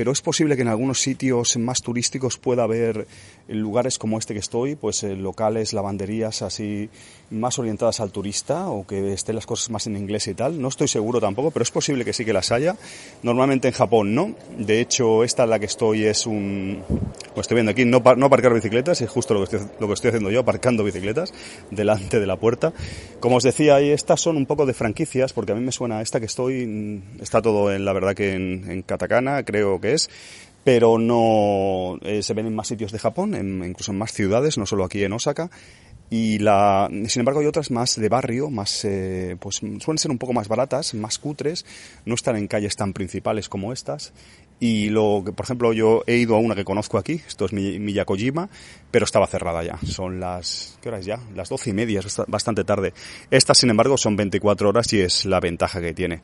pero 0.00 0.12
es 0.12 0.22
posible 0.22 0.56
que 0.56 0.62
en 0.62 0.68
algunos 0.68 0.98
sitios 0.98 1.58
más 1.58 1.82
turísticos 1.82 2.38
pueda 2.38 2.62
haber 2.62 3.06
lugares 3.48 3.98
como 3.98 4.18
este 4.18 4.32
que 4.32 4.40
estoy, 4.40 4.74
pues 4.74 5.02
eh, 5.02 5.14
locales, 5.14 5.74
lavanderías 5.74 6.40
así 6.40 6.88
más 7.30 7.58
orientadas 7.58 8.00
al 8.00 8.10
turista 8.10 8.68
o 8.70 8.86
que 8.86 9.12
estén 9.12 9.34
las 9.34 9.46
cosas 9.46 9.68
más 9.70 9.86
en 9.86 9.98
inglés 9.98 10.26
y 10.28 10.34
tal. 10.34 10.60
No 10.60 10.68
estoy 10.68 10.88
seguro 10.88 11.20
tampoco, 11.20 11.50
pero 11.50 11.62
es 11.62 11.70
posible 11.70 12.04
que 12.04 12.14
sí 12.14 12.24
que 12.24 12.32
las 12.32 12.50
haya. 12.50 12.76
Normalmente 13.22 13.68
en 13.68 13.74
Japón 13.74 14.14
no. 14.14 14.34
De 14.58 14.80
hecho, 14.80 15.22
esta 15.22 15.44
en 15.44 15.50
la 15.50 15.58
que 15.58 15.66
estoy 15.66 16.04
es 16.04 16.26
un... 16.26 16.82
Pues 17.34 17.44
estoy 17.44 17.56
viendo 17.56 17.70
aquí, 17.70 17.84
no, 17.84 18.02
no 18.16 18.26
aparcar 18.26 18.54
bicicletas, 18.54 19.00
es 19.02 19.10
justo 19.10 19.34
lo 19.34 19.46
que, 19.46 19.56
estoy, 19.56 19.70
lo 19.78 19.86
que 19.86 19.92
estoy 19.92 20.08
haciendo 20.08 20.30
yo, 20.30 20.40
aparcando 20.40 20.82
bicicletas 20.82 21.32
delante 21.70 22.18
de 22.18 22.26
la 22.26 22.36
puerta. 22.36 22.72
Como 23.20 23.36
os 23.36 23.44
decía, 23.44 23.78
estas 23.80 24.20
son 24.20 24.36
un 24.36 24.46
poco 24.46 24.66
de 24.66 24.74
franquicias, 24.74 25.32
porque 25.32 25.52
a 25.52 25.54
mí 25.54 25.60
me 25.60 25.72
suena 25.72 26.02
esta 26.02 26.18
que 26.18 26.26
estoy, 26.26 26.66
mm, 26.66 27.22
está 27.22 27.40
todo 27.40 27.72
en 27.72 27.84
la 27.84 27.92
verdad 27.92 28.14
que 28.14 28.32
en, 28.32 28.68
en 28.68 28.82
katakana, 28.82 29.44
creo 29.44 29.80
que 29.80 29.89
es 29.92 30.10
pero 30.64 30.98
no 30.98 31.98
eh, 32.02 32.22
se 32.22 32.34
ven 32.34 32.46
en 32.46 32.54
más 32.54 32.68
sitios 32.68 32.92
de 32.92 32.98
Japón, 32.98 33.34
en, 33.34 33.64
incluso 33.64 33.92
en 33.92 33.98
más 33.98 34.12
ciudades, 34.12 34.58
no 34.58 34.66
solo 34.66 34.84
aquí 34.84 35.02
en 35.02 35.12
Osaka. 35.12 35.50
Y 36.12 36.40
la, 36.40 36.88
sin 37.06 37.20
embargo 37.20 37.40
hay 37.40 37.46
otras 37.46 37.70
más 37.70 37.94
de 37.94 38.08
barrio, 38.08 38.50
más, 38.50 38.84
eh, 38.84 39.36
pues 39.38 39.56
suelen 39.56 39.98
ser 39.98 40.10
un 40.10 40.18
poco 40.18 40.32
más 40.32 40.48
baratas, 40.48 40.92
más 40.92 41.20
cutres, 41.20 41.64
no 42.04 42.14
están 42.14 42.34
en 42.36 42.48
calles 42.48 42.74
tan 42.74 42.92
principales 42.92 43.48
como 43.48 43.72
estas. 43.72 44.12
Y 44.58 44.90
lo 44.90 45.22
que, 45.24 45.32
por 45.32 45.46
ejemplo, 45.46 45.72
yo 45.72 46.02
he 46.08 46.16
ido 46.16 46.34
a 46.34 46.38
una 46.40 46.56
que 46.56 46.64
conozco 46.64 46.98
aquí, 46.98 47.22
esto 47.26 47.46
es 47.46 47.52
Miyakojima, 47.52 48.50
pero 48.90 49.04
estaba 49.04 49.28
cerrada 49.28 49.62
ya. 49.62 49.78
Son 49.86 50.18
las, 50.18 50.76
¿qué 50.82 50.88
hora 50.88 50.98
es 50.98 51.06
ya? 51.06 51.20
Las 51.34 51.48
doce 51.48 51.70
y 51.70 51.74
media, 51.74 52.00
es 52.00 52.20
bastante 52.26 52.64
tarde. 52.64 52.92
Estas, 53.30 53.56
sin 53.56 53.70
embargo, 53.70 53.96
son 53.96 54.16
24 54.16 54.68
horas 54.68 54.92
y 54.92 55.00
es 55.00 55.24
la 55.26 55.38
ventaja 55.38 55.80
que 55.80 55.94
tiene. 55.94 56.22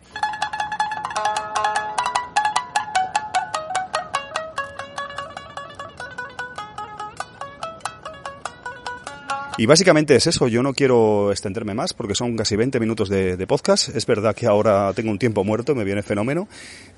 Y 9.59 9.65
básicamente 9.65 10.15
es 10.15 10.27
eso, 10.27 10.49
yo 10.49 10.63
no 10.63 10.75
quiero 10.75 11.31
extenderme 11.31 11.73
más 11.73 11.95
porque 11.95 12.15
son 12.15 12.37
casi 12.37 12.57
20 12.57 12.79
minutos 12.79 13.09
de, 13.09 13.47
podcast. 13.47 13.89
Es 13.97 14.05
verdad 14.05 14.35
que 14.35 14.47
ahora 14.47 14.93
tengo 14.93 15.11
un 15.11 15.19
tiempo 15.19 15.45
muerto, 15.45 15.75
me 15.75 15.83
viene 15.83 16.03
fenómeno, 16.03 16.47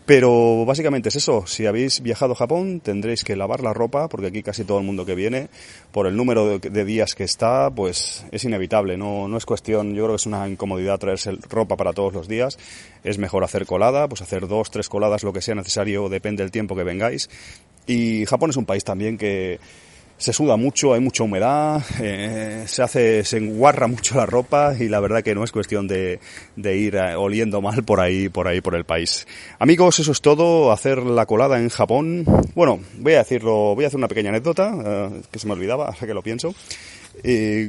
pero 0.04 0.64
básicamente 0.64 1.08
es 1.08 1.16
eso. 1.16 1.46
Si 1.46 1.66
habéis 1.66 2.00
viajado 2.00 2.32
a 2.32 2.36
Japón 2.36 2.80
tendréis 2.80 3.22
que 3.22 3.36
lavar 3.36 3.62
la 3.62 3.74
ropa 3.74 4.08
porque 4.08 4.26
aquí 4.26 4.42
casi 4.42 4.64
todo 4.64 4.78
el 4.78 4.84
mundo 4.84 5.06
que 5.06 5.14
viene, 5.14 5.50
por 5.92 6.08
el 6.08 6.16
número 6.16 6.58
de, 6.58 6.84
días 6.84 7.14
que 7.14 7.22
está, 7.22 7.70
pues 7.70 8.26
es 8.32 8.42
inevitable. 8.42 8.96
No, 8.96 9.28
no 9.28 9.36
es 9.36 9.46
cuestión, 9.46 9.94
yo 9.94 10.04
creo 10.04 10.16
que 10.16 10.20
es 10.20 10.26
una 10.26 10.48
incomodidad 10.48 10.98
traerse 10.98 11.38
ropa 11.48 11.76
para 11.76 11.92
todos 11.92 12.12
los 12.12 12.26
días. 12.26 12.58
Es 13.04 13.18
mejor 13.18 13.44
hacer 13.44 13.66
colada, 13.66 14.08
pues 14.08 14.20
hacer 14.20 14.48
dos, 14.48 14.72
tres 14.72 14.88
coladas, 14.88 15.22
lo 15.22 15.32
que 15.32 15.42
sea 15.42 15.54
necesario, 15.54 16.08
depende 16.08 16.42
del 16.42 16.50
tiempo 16.50 16.74
que 16.74 16.82
vengáis. 16.82 17.30
Y 17.86 18.26
Japón 18.26 18.50
es 18.50 18.56
un 18.56 18.66
país 18.66 18.82
también 18.82 19.16
que 19.16 19.60
se 20.18 20.32
suda 20.32 20.56
mucho, 20.56 20.94
hay 20.94 21.00
mucha 21.00 21.22
humedad, 21.22 21.82
eh, 22.00 22.64
se 22.66 22.82
hace, 22.82 23.24
se 23.24 23.38
enguarra 23.38 23.86
mucho 23.86 24.16
la 24.16 24.26
ropa 24.26 24.74
y 24.78 24.88
la 24.88 24.98
verdad 24.98 25.22
que 25.22 25.34
no 25.34 25.44
es 25.44 25.52
cuestión 25.52 25.86
de, 25.86 26.18
de, 26.56 26.76
ir 26.76 26.96
eh, 26.96 27.14
oliendo 27.14 27.62
mal 27.62 27.84
por 27.84 28.00
ahí, 28.00 28.28
por 28.28 28.48
ahí, 28.48 28.60
por 28.60 28.74
el 28.74 28.84
país. 28.84 29.26
Amigos, 29.60 30.00
eso 30.00 30.10
es 30.10 30.20
todo, 30.20 30.72
hacer 30.72 30.98
la 30.98 31.24
colada 31.24 31.60
en 31.60 31.68
Japón. 31.68 32.24
Bueno, 32.56 32.80
voy 32.98 33.14
a 33.14 33.18
decirlo, 33.18 33.76
voy 33.76 33.84
a 33.84 33.86
hacer 33.86 33.98
una 33.98 34.08
pequeña 34.08 34.30
anécdota, 34.30 34.74
eh, 34.84 35.22
que 35.30 35.38
se 35.38 35.46
me 35.46 35.52
olvidaba, 35.52 35.86
ahora 35.86 36.06
que 36.06 36.14
lo 36.14 36.22
pienso. 36.22 36.52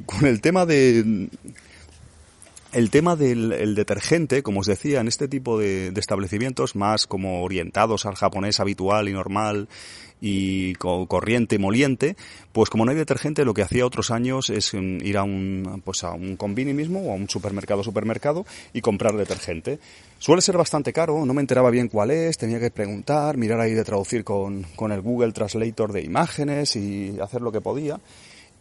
con 0.07 0.25
el 0.25 0.41
tema 0.41 0.65
de, 0.65 1.27
el 2.73 2.89
tema 2.89 3.15
del 3.15 3.75
detergente, 3.75 4.41
como 4.41 4.61
os 4.61 4.65
decía, 4.65 5.01
en 5.01 5.07
este 5.07 5.27
tipo 5.27 5.59
de, 5.59 5.91
de, 5.91 5.99
establecimientos 5.99 6.75
más 6.75 7.05
como 7.05 7.43
orientados 7.43 8.07
al 8.07 8.15
japonés 8.15 8.59
habitual 8.59 9.07
y 9.07 9.13
normal 9.13 9.67
y 10.21 10.73
corriente 10.75 11.57
moliente, 11.59 12.15
pues 12.51 12.69
como 12.69 12.85
no 12.85 12.91
hay 12.91 12.97
detergente, 12.97 13.45
lo 13.45 13.53
que 13.53 13.61
hacía 13.61 13.85
otros 13.85 14.11
años 14.11 14.49
es 14.49 14.73
mm, 14.73 15.05
ir 15.05 15.17
a 15.17 15.23
un, 15.23 15.81
pues 15.83 16.03
a 16.03 16.11
un 16.11 16.37
mismo 16.75 17.01
o 17.01 17.11
a 17.11 17.15
un 17.15 17.29
supermercado 17.29 17.83
supermercado 17.83 18.45
y 18.73 18.81
comprar 18.81 19.15
detergente. 19.15 19.79
Suele 20.17 20.41
ser 20.41 20.57
bastante 20.57 20.91
caro, 20.91 21.25
no 21.25 21.33
me 21.33 21.41
enteraba 21.41 21.69
bien 21.69 21.87
cuál 21.87 22.11
es, 22.11 22.37
tenía 22.37 22.59
que 22.59 22.71
preguntar, 22.71 23.37
mirar 23.37 23.61
ahí 23.61 23.73
de 23.73 23.83
traducir 23.83 24.23
con, 24.23 24.63
con 24.75 24.91
el 24.91 25.01
Google 25.01 25.31
Translator 25.31 25.93
de 25.93 26.01
imágenes 26.01 26.75
y 26.75 27.17
hacer 27.21 27.41
lo 27.41 27.51
que 27.51 27.61
podía. 27.61 27.99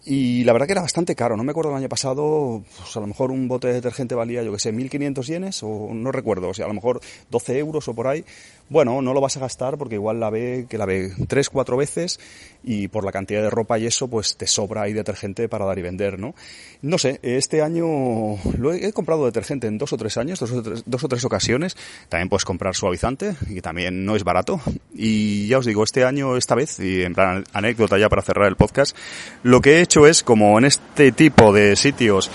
Y 0.05 0.45
la 0.45 0.53
verdad 0.53 0.67
que 0.67 0.73
era 0.73 0.81
bastante 0.81 1.15
caro. 1.15 1.37
No 1.37 1.45
me 1.45 1.51
acuerdo 1.51 1.71
el 1.71 1.77
año 1.77 1.89
pasado, 1.89 2.63
pues 2.79 2.97
a 2.97 3.01
lo 3.01 3.07
mejor 3.07 3.31
un 3.31 3.49
bote 3.49 3.67
de 3.69 3.75
detergente 3.75 4.15
valía, 4.15 4.43
yo 4.43 4.53
que 4.53 4.59
sé, 4.59 4.73
1.500 4.73 5.23
yenes 5.27 5.63
o 5.63 5.91
no 5.93 6.13
recuerdo, 6.13 6.49
o 6.49 6.55
sea, 6.55 6.65
a 6.65 6.69
lo 6.69 6.75
mejor 6.75 7.01
12 7.31 7.59
euros 7.59 7.89
o 7.89 7.95
por 7.95 8.07
ahí. 8.07 8.25
Bueno, 8.71 9.01
no 9.01 9.15
lo 9.15 9.21
vas 9.21 9.37
a 9.37 9.41
gastar 9.41 9.79
porque 9.79 9.95
igual 9.95 10.21
la 10.21 10.29
ve, 10.29 10.67
que 10.69 10.77
la 10.77 10.85
ve 10.85 11.13
tres, 11.27 11.49
cuatro 11.49 11.77
veces 11.77 12.21
y 12.63 12.89
por 12.89 13.05
la 13.05 13.13
cantidad 13.13 13.41
de 13.41 13.49
ropa 13.49 13.79
y 13.79 13.87
eso, 13.87 14.09
pues 14.09 14.37
te 14.37 14.47
sobra 14.47 14.83
ahí 14.83 14.93
detergente 14.93 15.49
para 15.49 15.65
dar 15.65 15.79
y 15.79 15.83
vender, 15.83 16.19
¿no? 16.19 16.35
No 16.83 16.99
sé, 16.99 17.19
este 17.23 17.63
año 17.63 17.87
lo 18.59 18.73
he, 18.73 18.93
comprado 18.93 19.25
detergente 19.25 19.67
en 19.67 19.79
dos 19.79 19.93
o 19.93 19.97
tres 19.97 20.19
años, 20.19 20.39
dos 20.41 20.53
o 20.53 20.63
tres, 20.63 20.83
dos 20.85 21.03
o 21.03 21.09
tres 21.09 21.25
ocasiones. 21.25 21.77
También 22.09 22.29
puedes 22.29 22.45
comprar 22.45 22.75
suavizante 22.75 23.37
y 23.49 23.61
también 23.61 24.05
no 24.05 24.17
es 24.17 24.25
barato. 24.25 24.61
Y 24.95 25.47
ya 25.49 25.59
os 25.59 25.67
digo, 25.67 25.83
este 25.83 26.05
año, 26.05 26.37
esta 26.37 26.55
vez, 26.55 26.79
y 26.81 27.03
en 27.03 27.15
plan 27.15 27.45
anécdota 27.53 27.99
ya 27.99 28.09
para 28.09 28.23
cerrar 28.23 28.49
el 28.49 28.57
podcast, 28.57 28.97
lo 29.43 29.61
que 29.61 29.77
he 29.77 29.81
hecho 29.81 30.07
es, 30.07 30.23
como 30.23 30.59
en 30.59 30.67
este 30.67 31.13
tipo 31.13 31.53
de 31.53 31.75
sitios 31.77 32.31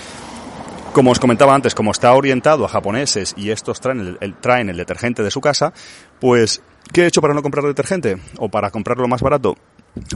como 0.94 1.10
os 1.10 1.18
comentaba 1.18 1.54
antes, 1.54 1.74
como 1.74 1.90
está 1.90 2.14
orientado 2.14 2.64
a 2.64 2.68
japoneses 2.68 3.34
y 3.36 3.50
estos 3.50 3.80
traen 3.80 4.16
el, 4.20 4.34
traen 4.36 4.70
el 4.70 4.76
detergente 4.76 5.24
de 5.24 5.30
su 5.32 5.40
casa, 5.40 5.74
pues, 6.20 6.62
¿qué 6.92 7.02
he 7.02 7.06
hecho 7.06 7.20
para 7.20 7.34
no 7.34 7.42
comprar 7.42 7.64
detergente? 7.64 8.16
O 8.38 8.48
para 8.48 8.70
comprarlo 8.70 9.08
más 9.08 9.20
barato. 9.20 9.56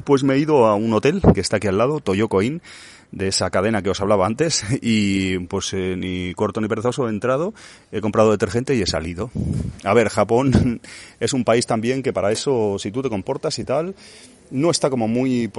Pues 0.05 0.23
me 0.23 0.35
he 0.35 0.39
ido 0.39 0.67
a 0.67 0.77
un 0.77 0.93
hotel 0.93 1.21
que 1.35 1.41
está 1.41 1.57
aquí 1.57 1.67
al 1.67 1.79
lado, 1.79 1.99
Toyoko 1.99 2.43
Inn, 2.43 2.63
de 3.11 3.27
esa 3.27 3.51
cadena 3.51 3.83
que 3.83 3.91
os 3.91 4.01
hablaba 4.01 4.27
antes, 4.27 4.65
y 4.81 5.41
pues 5.41 5.73
eh, 5.73 5.97
ni 5.97 6.33
corto 6.35 6.61
ni 6.61 6.69
perezoso 6.69 7.09
he 7.09 7.11
entrado, 7.11 7.55
he 7.91 8.01
comprado 8.01 8.31
detergente 8.31 8.77
y 8.77 8.83
he 8.83 8.87
salido. 8.87 9.33
A 9.83 9.95
ver, 9.95 10.09
Japón 10.09 10.81
es 11.21 11.33
un 11.33 11.43
país 11.43 11.67
también 11.67 12.05
que 12.05 12.13
para 12.13 12.31
eso, 12.31 12.77
si 12.79 12.93
tú 12.93 13.03
te 13.03 13.09
comportas 13.09 13.59
y 13.59 13.65
tal, 13.65 13.97
no 14.51 14.71
está 14.71 14.91
como 14.91 15.09
muy 15.09 15.51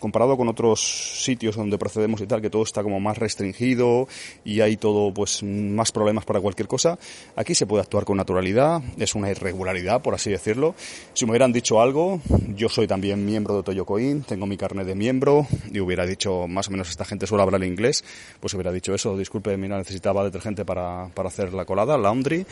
comparado 0.00 0.36
con 0.36 0.48
otros 0.48 0.80
sitios 1.22 1.56
donde 1.56 1.78
procedemos 1.78 2.20
y 2.20 2.26
tal, 2.26 2.40
que 2.40 2.50
todo 2.50 2.62
está 2.62 2.82
como 2.82 3.00
más 3.00 3.18
restringido 3.18 4.08
y 4.44 4.60
hay 4.60 4.76
todo 4.76 5.12
pues 5.12 5.42
más 5.42 5.92
problemas 5.92 6.24
para 6.24 6.40
cualquier 6.40 6.68
cosa. 6.68 6.98
Aquí 7.36 7.54
se 7.54 7.66
puede 7.66 7.82
actuar 7.82 8.04
con 8.04 8.16
naturalidad, 8.16 8.82
es 8.98 9.14
una 9.14 9.30
irregularidad, 9.30 10.02
por 10.02 10.14
así 10.14 10.30
decirlo. 10.30 10.74
Si 11.12 11.24
me 11.24 11.32
hubieran 11.32 11.52
dicho 11.52 11.80
algo, 11.80 12.20
yo 12.54 12.68
soy 12.68 12.86
también 12.86 13.24
miembro 13.24 13.56
de 13.56 13.62
Toyocoin, 13.62 14.22
tengo 14.22 14.46
mi 14.46 14.56
carnet 14.56 14.86
de 14.86 14.94
miembro 14.94 15.46
y 15.72 15.80
hubiera 15.80 16.06
dicho, 16.06 16.46
más 16.48 16.68
o 16.68 16.70
menos 16.70 16.90
esta 16.90 17.04
gente 17.04 17.26
suele 17.26 17.42
hablar 17.42 17.64
inglés, 17.64 18.04
pues 18.40 18.54
hubiera 18.54 18.72
dicho 18.72 18.94
eso, 18.94 19.16
disculpe, 19.16 19.56
mira, 19.56 19.78
necesitaba 19.78 20.24
detergente 20.24 20.64
para, 20.64 21.08
para 21.14 21.28
hacer 21.28 21.52
la 21.54 21.64
colada, 21.64 21.96
laundry, 21.96 22.46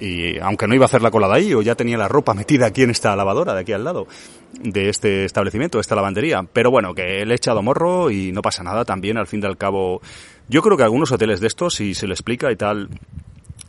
y 0.00 0.38
aunque 0.38 0.66
no 0.66 0.74
iba 0.74 0.84
a 0.84 0.86
hacer 0.86 1.02
la 1.02 1.10
colada 1.10 1.34
ahí, 1.34 1.54
o 1.54 1.62
ya 1.62 1.74
tenía 1.74 1.96
la 1.96 2.08
ropa 2.08 2.34
metida 2.34 2.66
aquí 2.66 2.82
en 2.82 2.90
esta 2.90 3.14
lavadora 3.16 3.54
de 3.54 3.60
aquí 3.60 3.72
al 3.72 3.84
lado 3.84 4.06
de 4.60 4.88
este 4.88 5.01
establecimiento, 5.04 5.78
de 5.78 5.82
esta 5.82 5.94
lavandería. 5.94 6.42
Pero 6.52 6.70
bueno, 6.70 6.94
que 6.94 7.24
le 7.24 7.34
he 7.34 7.36
echado 7.36 7.62
morro 7.62 8.10
y 8.10 8.32
no 8.32 8.42
pasa 8.42 8.62
nada 8.62 8.84
también, 8.84 9.16
al 9.18 9.26
fin 9.26 9.40
y 9.42 9.46
al 9.46 9.56
cabo. 9.56 10.00
Yo 10.48 10.62
creo 10.62 10.76
que 10.76 10.82
algunos 10.82 11.12
hoteles 11.12 11.40
de 11.40 11.46
estos, 11.46 11.74
si 11.74 11.94
se 11.94 12.06
le 12.06 12.14
explica 12.14 12.50
y 12.50 12.56
tal, 12.56 12.88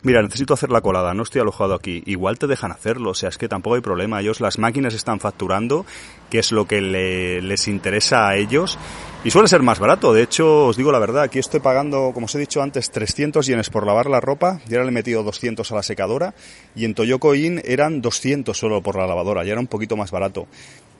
mira, 0.04 0.22
necesito 0.22 0.54
hacer 0.54 0.70
la 0.70 0.80
colada, 0.80 1.14
no 1.14 1.22
estoy 1.22 1.40
alojado 1.40 1.74
aquí, 1.74 2.02
igual 2.06 2.38
te 2.38 2.46
dejan 2.46 2.70
hacerlo, 2.70 3.10
o 3.10 3.14
sea, 3.14 3.30
es 3.30 3.38
que 3.38 3.48
tampoco 3.48 3.76
hay 3.76 3.80
problema, 3.80 4.20
ellos 4.20 4.40
las 4.40 4.58
máquinas 4.58 4.94
están 4.94 5.18
facturando, 5.18 5.86
que 6.34 6.40
es 6.40 6.50
lo 6.50 6.66
que 6.66 6.80
les 6.80 7.68
interesa 7.68 8.26
a 8.26 8.34
ellos, 8.34 8.76
y 9.22 9.30
suele 9.30 9.46
ser 9.46 9.62
más 9.62 9.78
barato, 9.78 10.12
de 10.12 10.24
hecho, 10.24 10.66
os 10.66 10.76
digo 10.76 10.90
la 10.90 10.98
verdad, 10.98 11.22
aquí 11.22 11.38
estoy 11.38 11.60
pagando, 11.60 12.10
como 12.12 12.26
os 12.26 12.34
he 12.34 12.40
dicho 12.40 12.60
antes, 12.60 12.90
300 12.90 13.46
yenes 13.46 13.70
por 13.70 13.86
lavar 13.86 14.06
la 14.06 14.18
ropa, 14.18 14.58
y 14.68 14.74
ahora 14.74 14.82
le 14.82 14.90
he 14.90 14.94
metido 14.94 15.22
200 15.22 15.70
a 15.70 15.74
la 15.76 15.84
secadora, 15.84 16.34
y 16.74 16.86
en 16.86 16.94
Toyoko 16.94 17.36
Inn 17.36 17.62
eran 17.64 18.02
200 18.02 18.58
solo 18.58 18.82
por 18.82 18.96
la 18.96 19.06
lavadora, 19.06 19.44
ya 19.44 19.52
era 19.52 19.60
un 19.60 19.68
poquito 19.68 19.96
más 19.96 20.10
barato. 20.10 20.48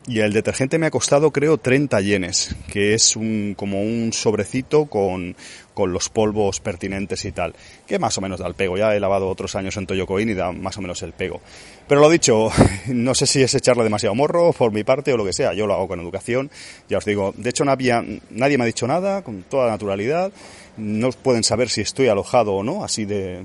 y 0.07 0.21
el 0.21 0.33
detergente 0.33 0.79
me 0.79 0.87
ha 0.87 0.91
costado 0.91 1.33
creo 1.33 1.59
30 1.59 2.01
yenes, 2.01 2.55
que 2.71 2.95
es 2.95 3.15
como 3.57 3.83
un 3.83 4.13
sobrecito 4.13 4.85
con, 4.85 5.35
con 5.73 5.93
los 5.93 6.11
polvos 6.11 6.61
pertinentes 6.61 7.25
y 7.25 7.33
tal, 7.33 7.55
que 7.87 7.99
más 7.99 8.17
o 8.19 8.21
menos 8.21 8.39
da 8.39 8.47
el 8.47 8.55
pego. 8.55 8.77
Ya 8.77 8.95
he 8.95 9.01
lavado 9.01 9.29
otros 9.29 9.57
años 9.57 9.77
en 9.77 9.87
Toyocoin 9.87 10.29
y 10.29 10.35
da 10.35 10.53
más 10.53 10.77
o 10.79 10.83
menos 10.83 11.03
el 11.03 11.13
pego. 11.13 11.41
Pero 11.87 12.01
lo 12.01 12.09
dicho, 12.09 12.51
no 12.89 13.15
sé 13.15 13.27
si 13.27 13.43
es 13.43 13.55
echarle 13.55 13.85
demasiado 13.85 14.15
morro 14.15 14.53
por 14.53 14.73
mi 14.73 14.85
parte 14.85 15.13
o 15.13 15.17
lo 15.17 15.25
que 15.25 15.33
sea, 15.33 15.53
yo 15.53 15.67
lo 15.67 15.75
hago 15.75 15.89
con 15.89 16.01
educación, 16.01 16.51
ya 16.89 16.99
os 16.99 17.05
digo, 17.05 17.35
de 17.37 17.51
hecho 17.51 17.65
nadie, 17.65 18.21
nadie 18.31 18.57
me 18.57 18.65
ha 18.65 18.67
dicho 18.67 18.87
nada, 18.87 19.23
con 19.23 19.43
toda 19.43 19.71
naturalidad, 19.71 20.33
no 20.79 21.11
pueden 21.11 21.45
saber 21.45 21.69
si 21.69 21.83
estoy 21.83 22.09
alojado 22.09 22.55
o 22.55 22.63
no, 22.63 22.85
así 22.85 23.05
de, 23.05 23.45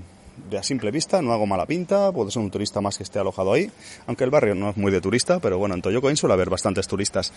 de 0.50 0.58
a 0.58 0.64
simple 0.64 0.92
vista, 0.92 1.22
no 1.22 1.34
hago 1.34 1.46
mala 1.46 1.66
pinta, 1.66 2.12
puedo 2.12 2.30
ser 2.32 2.42
un 2.42 2.52
turista 2.52 2.82
más 2.82 2.98
que 2.98 3.04
esté 3.04 3.20
alojado 3.20 3.54
ahí, 3.54 3.70
aunque 4.08 4.24
el 4.24 4.30
barrio 4.30 4.56
no 4.56 4.70
es 4.70 4.78
muy 4.78 4.92
de 4.92 5.02
turista, 5.02 5.40
pero 5.40 5.58
bueno, 5.58 5.76
en 5.76 5.82
Toyocoin 5.82 6.18
suele 6.18 6.34
haber 6.34 6.50
bastantes 6.50 6.88
turistas. 6.88 7.32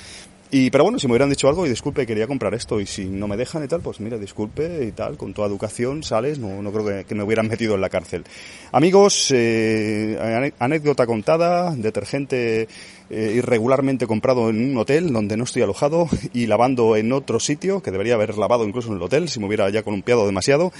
Y, 0.50 0.70
pero 0.70 0.84
bueno, 0.84 0.98
si 0.98 1.06
me 1.06 1.12
hubieran 1.12 1.30
dicho 1.30 1.48
algo, 1.48 1.66
y 1.66 1.68
disculpe, 1.68 2.06
quería 2.06 2.26
comprar 2.26 2.54
esto, 2.54 2.80
y 2.80 2.86
si 2.86 3.06
no 3.06 3.28
me 3.28 3.36
dejan 3.36 3.64
y 3.64 3.68
tal, 3.68 3.80
pues 3.80 4.00
mira, 4.00 4.18
disculpe 4.18 4.84
y 4.84 4.92
tal, 4.92 5.16
con 5.16 5.34
toda 5.34 5.48
educación 5.48 6.02
sales, 6.02 6.38
no, 6.38 6.62
no 6.62 6.72
creo 6.72 7.04
que, 7.04 7.14
me 7.14 7.22
hubieran 7.22 7.48
metido 7.52 7.74
en 7.74 7.80
la 7.80 7.88
cárcel. 7.88 8.24
Amigos, 8.72 9.30
eh, 9.34 10.52
anécdota 10.58 11.06
contada, 11.06 11.74
detergente 11.74 12.68
eh, 13.14 13.34
irregularmente 13.36 14.06
comprado 14.06 14.48
en 14.48 14.70
un 14.70 14.78
hotel 14.78 15.12
donde 15.12 15.36
no 15.36 15.44
estoy 15.44 15.60
alojado 15.60 16.08
y 16.32 16.46
lavando 16.46 16.96
en 16.96 17.12
otro 17.12 17.40
sitio, 17.40 17.82
que 17.82 17.90
debería 17.90 18.14
haber 18.14 18.38
lavado 18.38 18.64
incluso 18.66 18.88
en 18.88 18.96
el 18.96 19.02
hotel, 19.02 19.28
si 19.28 19.38
me 19.38 19.46
hubiera 19.46 19.68
ya 19.68 19.82
columpiado 19.82 20.24
demasiado. 20.24 20.72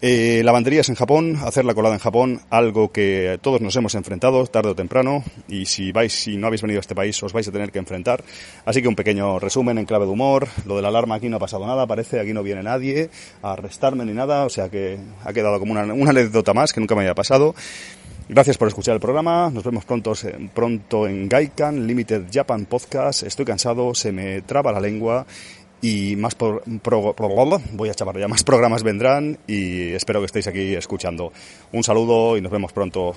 Eh, 0.00 0.42
lavanderías 0.44 0.88
en 0.90 0.94
Japón, 0.94 1.40
hacer 1.42 1.64
la 1.64 1.74
colada 1.74 1.96
en 1.96 2.00
Japón, 2.00 2.40
algo 2.50 2.92
que 2.92 3.36
todos 3.42 3.60
nos 3.60 3.74
hemos 3.74 3.96
enfrentado 3.96 4.46
tarde 4.46 4.70
o 4.70 4.74
temprano 4.76 5.24
y 5.48 5.66
si 5.66 5.90
vais, 5.90 6.12
si 6.12 6.36
no 6.36 6.46
habéis 6.46 6.62
venido 6.62 6.78
a 6.78 6.82
este 6.82 6.94
país 6.94 7.20
os 7.20 7.32
vais 7.32 7.48
a 7.48 7.50
tener 7.50 7.72
que 7.72 7.80
enfrentar. 7.80 8.22
Así 8.64 8.80
que 8.80 8.86
un 8.86 8.94
pequeño 8.94 9.40
resumen 9.40 9.76
en 9.76 9.86
clave 9.86 10.06
de 10.06 10.12
humor. 10.12 10.46
Lo 10.66 10.76
de 10.76 10.82
la 10.82 10.88
alarma 10.88 11.16
aquí 11.16 11.28
no 11.28 11.38
ha 11.38 11.40
pasado 11.40 11.66
nada, 11.66 11.84
parece 11.88 12.20
aquí 12.20 12.32
no 12.32 12.44
viene 12.44 12.62
nadie 12.62 13.10
a 13.42 13.54
arrestarme 13.54 14.04
ni 14.04 14.12
nada, 14.12 14.44
o 14.44 14.50
sea 14.50 14.68
que 14.68 14.98
ha 15.24 15.32
quedado 15.32 15.58
como 15.58 15.72
una, 15.72 15.82
una 15.92 16.10
anécdota 16.10 16.54
más 16.54 16.72
que 16.72 16.78
nunca 16.78 16.94
me 16.94 17.00
había 17.00 17.16
pasado. 17.16 17.56
Gracias 18.30 18.58
por 18.58 18.68
escuchar 18.68 18.92
el 18.92 19.00
programa. 19.00 19.50
Nos 19.50 19.64
vemos 19.64 19.86
pronto, 19.86 20.12
pronto 20.52 21.08
en 21.08 21.30
Gaikan 21.30 21.86
Limited 21.86 22.26
Japan 22.30 22.66
Podcast. 22.66 23.22
Estoy 23.22 23.46
cansado, 23.46 23.94
se 23.94 24.12
me 24.12 24.42
traba 24.42 24.70
la 24.70 24.80
lengua 24.80 25.26
y 25.80 26.16
más 26.16 26.34
voy 27.72 27.88
a 27.88 27.94
chavar 27.94 28.18
ya 28.18 28.28
más 28.28 28.42
programas 28.42 28.82
vendrán 28.82 29.38
y 29.46 29.92
espero 29.92 30.20
que 30.20 30.26
estéis 30.26 30.46
aquí 30.46 30.74
escuchando. 30.74 31.32
Un 31.72 31.84
saludo 31.84 32.36
y 32.36 32.40
nos 32.40 32.52
vemos 32.52 32.72
pronto. 32.72 33.14